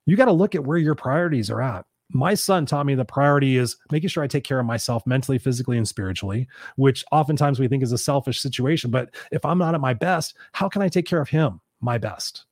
[0.06, 1.86] you got to look at where your priorities are at.
[2.12, 5.38] My son taught me the priority is making sure I take care of myself mentally,
[5.38, 8.90] physically, and spiritually, which oftentimes we think is a selfish situation.
[8.90, 11.98] But if I'm not at my best, how can I take care of him my
[11.98, 12.46] best?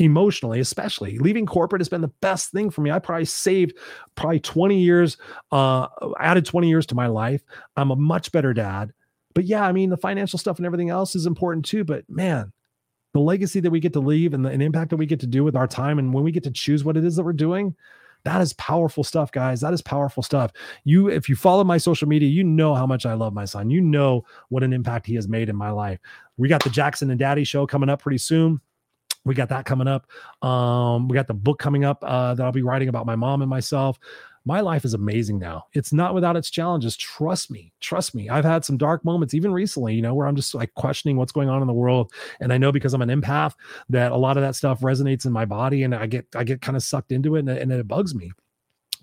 [0.00, 2.90] emotionally, especially leaving corporate has been the best thing for me.
[2.90, 3.76] I probably saved
[4.14, 5.18] probably 20 years,
[5.52, 5.88] uh,
[6.18, 7.42] added 20 years to my life.
[7.76, 8.92] I'm a much better dad.
[9.34, 11.84] But yeah, I mean, the financial stuff and everything else is important too.
[11.84, 12.50] But man,
[13.12, 15.44] the legacy that we get to leave and the impact that we get to do
[15.44, 17.76] with our time and when we get to choose what it is that we're doing,
[18.24, 19.60] that is powerful stuff, guys.
[19.60, 20.52] That is powerful stuff.
[20.84, 23.70] You, if you follow my social media, you know how much I love my son.
[23.70, 25.98] You know what an impact he has made in my life.
[26.36, 28.60] We got the Jackson and Daddy show coming up pretty soon
[29.24, 30.06] we got that coming up
[30.42, 33.42] um we got the book coming up uh that i'll be writing about my mom
[33.42, 33.98] and myself
[34.50, 35.66] my life is amazing now.
[35.74, 36.96] It's not without its challenges.
[36.96, 38.28] Trust me trust me.
[38.28, 41.32] I've had some dark moments even recently you know where i'm just like questioning what's
[41.32, 42.12] going on in the world.
[42.40, 43.54] And i know because i'm an empath
[43.88, 46.60] that a lot of that stuff resonates in my body and i get i get
[46.60, 48.32] kind of sucked into it and, and it bugs me.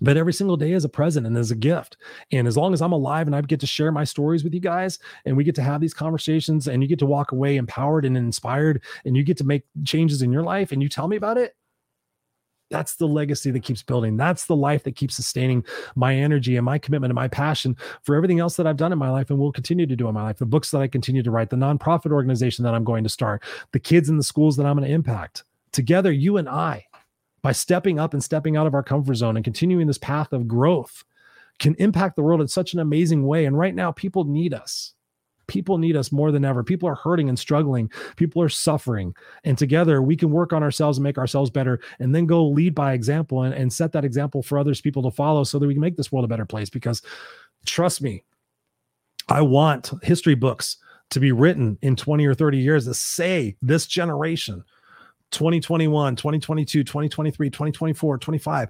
[0.00, 1.96] But every single day is a present and is a gift.
[2.30, 4.60] And as long as I'm alive and I get to share my stories with you
[4.60, 8.04] guys and we get to have these conversations and you get to walk away empowered
[8.04, 11.16] and inspired and you get to make changes in your life and you tell me
[11.16, 11.56] about it,
[12.70, 14.16] that's the legacy that keeps building.
[14.16, 15.64] That's the life that keeps sustaining
[15.94, 18.98] my energy and my commitment and my passion for everything else that I've done in
[18.98, 20.38] my life and will continue to do in my life.
[20.38, 23.42] The books that I continue to write, the nonprofit organization that I'm going to start,
[23.72, 25.44] the kids in the schools that I'm going to impact.
[25.72, 26.86] Together, you and I
[27.42, 30.48] by stepping up and stepping out of our comfort zone and continuing this path of
[30.48, 31.04] growth
[31.58, 33.44] can impact the world in such an amazing way.
[33.44, 34.94] And right now, people need us.
[35.48, 36.62] People need us more than ever.
[36.62, 37.90] People are hurting and struggling.
[38.16, 39.14] People are suffering.
[39.44, 42.74] And together, we can work on ourselves and make ourselves better and then go lead
[42.74, 45.74] by example and, and set that example for others people to follow so that we
[45.74, 46.70] can make this world a better place.
[46.70, 47.02] Because
[47.66, 48.22] trust me,
[49.28, 50.76] I want history books
[51.10, 54.64] to be written in 20 or 30 years to say this generation
[55.30, 58.68] 2021, 2022, 2023, 2024, 25.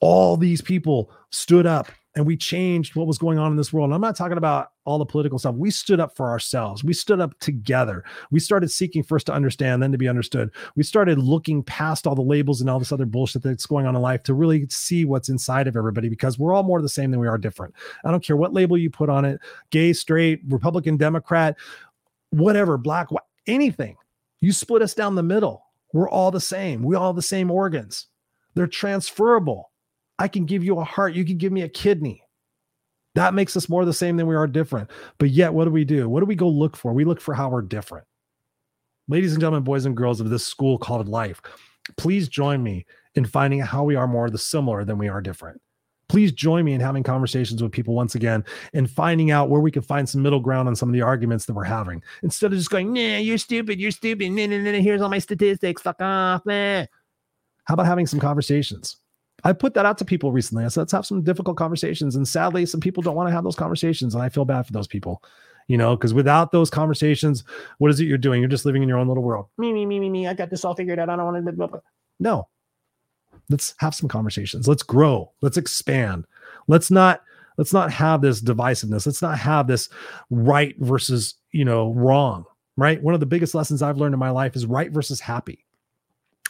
[0.00, 1.88] All these people stood up
[2.20, 3.86] and we changed what was going on in this world.
[3.86, 5.54] And I'm not talking about all the political stuff.
[5.54, 6.84] We stood up for ourselves.
[6.84, 8.04] We stood up together.
[8.30, 10.50] We started seeking first to understand, then to be understood.
[10.76, 13.96] We started looking past all the labels and all this other bullshit that's going on
[13.96, 17.10] in life to really see what's inside of everybody because we're all more the same
[17.10, 17.74] than we are different.
[18.04, 19.40] I don't care what label you put on it
[19.70, 21.56] gay, straight, Republican, Democrat,
[22.28, 23.08] whatever, black,
[23.46, 23.96] anything.
[24.42, 26.82] You split us down the middle we're all the same.
[26.82, 28.06] We all have the same organs.
[28.54, 29.69] They're transferable.
[30.20, 31.14] I can give you a heart.
[31.14, 32.22] You can give me a kidney.
[33.16, 34.90] That makes us more the same than we are different.
[35.18, 36.08] But yet, what do we do?
[36.08, 36.92] What do we go look for?
[36.92, 38.06] We look for how we're different.
[39.08, 41.40] Ladies and gentlemen, boys and girls of this school called life,
[41.96, 45.60] please join me in finding how we are more the similar than we are different
[46.10, 48.44] please join me in having conversations with people once again
[48.74, 51.46] and finding out where we can find some middle ground on some of the arguments
[51.46, 54.72] that we're having instead of just going, nah, you're stupid, you're stupid, nah, nah, nah,
[54.72, 56.88] here's all my statistics, fuck off, man.
[57.64, 58.99] How about having some conversations?
[59.44, 60.64] I put that out to people recently.
[60.64, 62.16] I said, let's have some difficult conversations.
[62.16, 64.14] And sadly, some people don't want to have those conversations.
[64.14, 65.22] And I feel bad for those people,
[65.66, 67.44] you know, because without those conversations,
[67.78, 68.40] what is it you're doing?
[68.40, 69.46] You're just living in your own little world.
[69.58, 70.26] Me, me, me, me, me.
[70.26, 71.08] I got this all figured out.
[71.08, 71.82] I don't want to.
[72.18, 72.48] No,
[73.50, 76.24] let's have some conversations let's grow let's expand
[76.68, 77.22] let's not
[77.58, 79.88] let's not have this divisiveness let's not have this
[80.30, 82.44] right versus you know wrong
[82.76, 85.64] right one of the biggest lessons i've learned in my life is right versus happy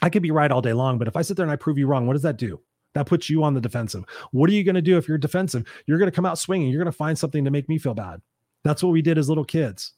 [0.02, 1.78] i could be right all day long but if i sit there and i prove
[1.78, 2.60] you wrong what does that do
[2.94, 5.64] that puts you on the defensive what are you going to do if you're defensive
[5.86, 7.94] you're going to come out swinging you're going to find something to make me feel
[7.94, 8.20] bad
[8.64, 9.92] that's what we did as little kids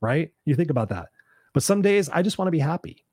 [0.00, 1.08] right you think about that
[1.52, 3.04] but some days i just want to be happy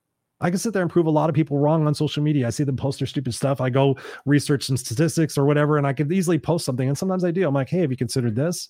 [0.41, 2.47] I can sit there and prove a lot of people wrong on social media.
[2.47, 3.61] I see them post their stupid stuff.
[3.61, 6.87] I go research some statistics or whatever, and I could easily post something.
[6.87, 7.47] And sometimes I do.
[7.47, 8.69] I'm like, hey, have you considered this?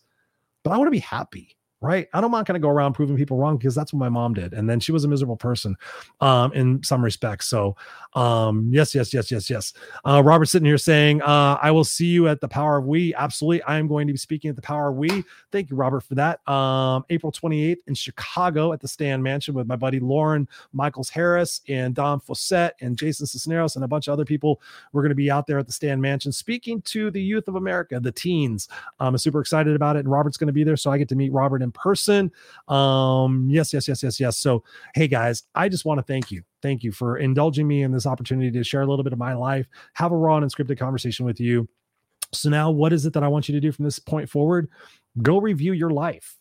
[0.64, 2.07] But I want to be happy right?
[2.13, 4.53] I'm not going to go around proving people wrong because that's what my mom did,
[4.53, 5.75] and then she was a miserable person,
[6.21, 7.47] um, in some respects.
[7.47, 7.75] So,
[8.13, 9.73] um, yes, yes, yes, yes, yes.
[10.05, 13.15] Uh, Robert sitting here saying, uh, "I will see you at the Power of We."
[13.15, 15.23] Absolutely, I am going to be speaking at the Power of We.
[15.51, 16.47] Thank you, Robert, for that.
[16.47, 21.61] Um, April 28th in Chicago at the Stan Mansion with my buddy Lauren Michaels Harris
[21.67, 24.61] and Don Fossett and Jason Cisneros and a bunch of other people.
[24.93, 27.55] We're going to be out there at the Stan Mansion speaking to the youth of
[27.55, 28.67] America, the teens.
[28.99, 31.15] I'm super excited about it, and Robert's going to be there, so I get to
[31.15, 32.32] meet Robert in person.
[32.67, 34.38] Um, yes, yes, yes, yes, yes.
[34.38, 34.63] So,
[34.95, 36.43] hey guys, I just want to thank you.
[36.61, 39.34] Thank you for indulging me in this opportunity to share a little bit of my
[39.34, 41.67] life, have a raw and unscripted conversation with you.
[42.34, 44.69] So now what is it that I want you to do from this point forward?
[45.22, 46.38] Go review your life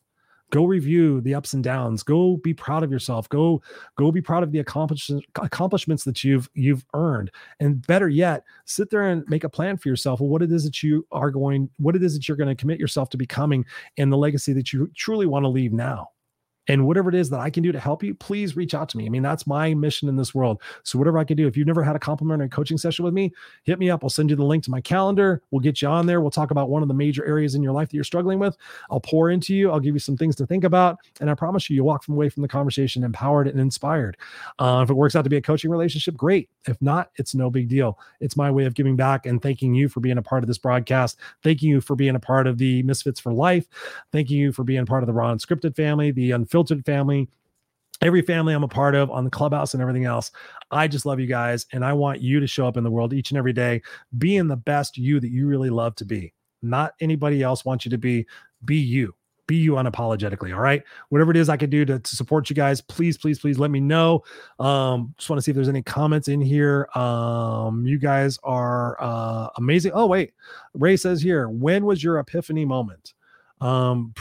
[0.51, 2.03] go review the ups and downs.
[2.03, 3.28] Go be proud of yourself.
[3.28, 3.62] Go
[3.96, 7.30] go be proud of the accomplishments accomplishments that you've you've earned.
[7.61, 10.82] And better yet sit there and make a plan for yourself what it is that
[10.82, 13.64] you are going what it is that you're going to commit yourself to becoming
[13.96, 16.09] and the legacy that you truly want to leave now
[16.71, 18.97] and whatever it is that I can do to help you, please reach out to
[18.97, 19.05] me.
[19.05, 20.62] I mean, that's my mission in this world.
[20.85, 23.33] So, whatever I can do, if you've never had a complimentary coaching session with me,
[23.64, 24.05] hit me up.
[24.05, 25.43] I'll send you the link to my calendar.
[25.51, 26.21] We'll get you on there.
[26.21, 28.57] We'll talk about one of the major areas in your life that you're struggling with.
[28.89, 29.73] I'll pour into you.
[29.73, 30.99] I'll give you some things to think about.
[31.21, 34.16] And I promise you, you'll walk away from the conversation empowered and inspired.
[34.61, 36.51] Uh, if it works out to be a coaching relationship, great.
[36.68, 37.99] If not, it's no big deal.
[38.21, 40.59] It's my way of giving back and thanking you for being a part of this
[40.59, 41.18] broadcast.
[41.43, 43.66] Thanking you for being a part of the Misfits for Life.
[44.12, 47.29] Thanking you for being part of the Raw Unscripted family, the Unfiltered family
[48.03, 50.31] every family I'm a part of on the clubhouse and everything else.
[50.71, 51.67] I just love you guys.
[51.73, 53.83] And I want you to show up in the world each and every day,
[54.19, 56.33] being the best you that you really love to be.
[56.63, 58.27] Not anybody else wants you to be.
[58.65, 59.15] Be you.
[59.47, 60.55] Be you unapologetically.
[60.55, 60.83] All right.
[61.09, 63.71] Whatever it is I can do to, to support you guys, please, please, please let
[63.71, 64.23] me know.
[64.61, 66.89] Um, just want to see if there's any comments in here.
[66.95, 69.93] Um, you guys are uh amazing.
[69.93, 70.33] Oh, wait.
[70.75, 73.15] Ray says here, when was your epiphany moment?
[73.61, 74.15] Um,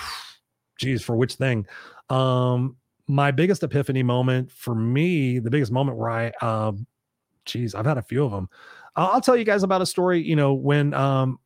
[0.79, 1.67] geez, for which thing?
[2.09, 2.77] Um,
[3.07, 6.87] my biggest epiphany moment for me, the biggest moment where I, um,
[7.45, 8.49] geez, I've had a few of them.
[8.95, 10.21] I'll, I'll tell you guys about a story.
[10.21, 11.39] You know, when, um,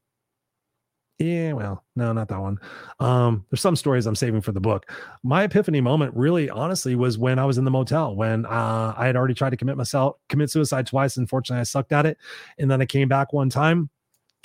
[1.20, 2.58] yeah, well, no, not that one.
[3.00, 4.92] Um, there's some stories I'm saving for the book.
[5.24, 9.06] My epiphany moment, really, honestly, was when I was in the motel when uh, I
[9.06, 11.18] had already tried to commit myself, commit suicide twice.
[11.18, 12.18] Unfortunately, I sucked at it,
[12.58, 13.90] and then I came back one time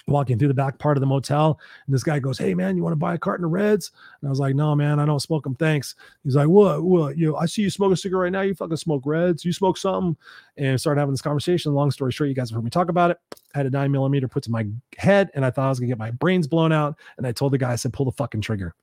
[0.09, 2.83] walking through the back part of the motel and this guy goes hey man you
[2.83, 5.21] want to buy a carton of reds and i was like no man i don't
[5.21, 5.95] smoke them thanks
[6.25, 8.55] he's like what what you know i see you smoke a cigarette right now you
[8.55, 10.17] fucking smoke reds you smoke something
[10.57, 13.11] and started having this conversation long story short you guys have heard me talk about
[13.11, 13.19] it
[13.55, 15.89] I had a nine millimeter put to my head and i thought i was gonna
[15.89, 18.41] get my brains blown out and i told the guy i said pull the fucking
[18.41, 18.75] trigger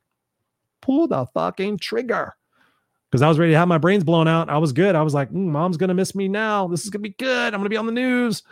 [0.82, 2.36] pull the fucking trigger
[3.12, 4.50] because I was ready to have my brains blown out.
[4.50, 4.94] I was good.
[4.94, 6.68] I was like, mm, mom's to miss me now.
[6.68, 7.54] This is to be good.
[7.54, 8.44] I'm to be on the news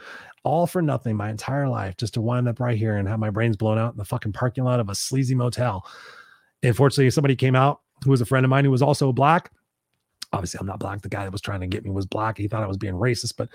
[0.43, 3.29] all for nothing my entire life just to wind up right here and have my
[3.29, 5.85] brains blown out in the fucking parking lot of a sleazy motel.
[6.61, 9.51] Unfortunately, somebody came out who was a friend of mine who was also black
[10.34, 11.01] obviously I'm not black.
[11.01, 12.38] The guy that was trying to get me was black.
[12.38, 13.49] He thought I was being racist, but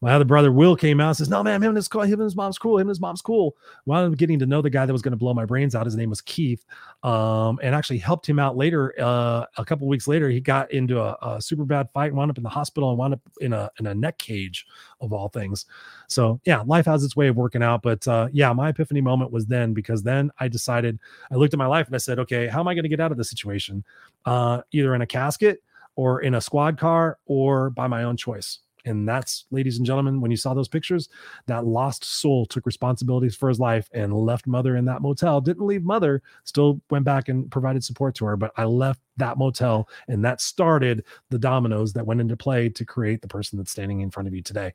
[0.00, 2.22] my other brother Will came out and says, "No, man, him and his him and
[2.22, 2.76] his mom's cool.
[2.76, 5.12] Him and his mom's cool." While I'm getting to know the guy that was going
[5.12, 6.64] to blow my brains out, his name was Keith,
[7.02, 8.94] um, and actually helped him out later.
[8.98, 12.38] Uh, a couple weeks later, he got into a, a, super bad fight, wound up
[12.38, 14.66] in the hospital, and wound up in a in a neck cage
[15.00, 15.66] of all things.
[16.06, 17.82] So yeah, life has its way of working out.
[17.82, 20.98] But uh, yeah, my epiphany moment was then because then I decided
[21.30, 23.00] I looked at my life and I said, okay, how am I going to get
[23.00, 23.84] out of this situation?
[24.24, 25.62] Uh, either in a casket
[25.96, 28.60] or in a squad car or by my own choice.
[28.86, 31.08] And that's, ladies and gentlemen, when you saw those pictures,
[31.46, 35.40] that lost soul took responsibilities for his life and left mother in that motel.
[35.40, 38.36] Didn't leave mother, still went back and provided support to her.
[38.36, 42.84] But I left that motel, and that started the dominoes that went into play to
[42.84, 44.72] create the person that's standing in front of you today.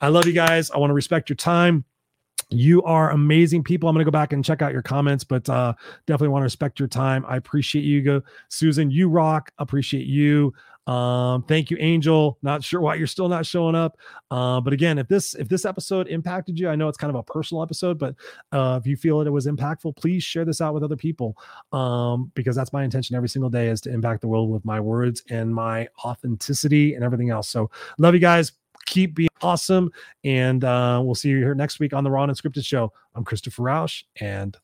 [0.00, 0.70] I love you guys.
[0.70, 1.84] I want to respect your time
[2.50, 3.88] you are amazing people.
[3.88, 5.72] I'm going to go back and check out your comments, but uh,
[6.06, 7.24] definitely want to respect your time.
[7.28, 8.90] I appreciate you, go Susan.
[8.90, 9.52] You rock.
[9.58, 10.52] Appreciate you.
[10.86, 12.38] Um, thank you, Angel.
[12.42, 13.96] Not sure why you're still not showing up.
[14.30, 17.16] Uh, but again, if this if this episode impacted you, I know it's kind of
[17.16, 18.14] a personal episode, but
[18.50, 21.36] uh, if you feel that it was impactful, please share this out with other people.
[21.72, 24.80] Um, because that's my intention every single day is to impact the world with my
[24.80, 27.48] words and my authenticity and everything else.
[27.48, 28.52] So love you guys
[28.86, 29.90] keep being awesome.
[30.24, 32.92] And uh, we'll see you here next week on the Raw and Unscripted Show.
[33.14, 34.56] I'm Christopher Rausch, and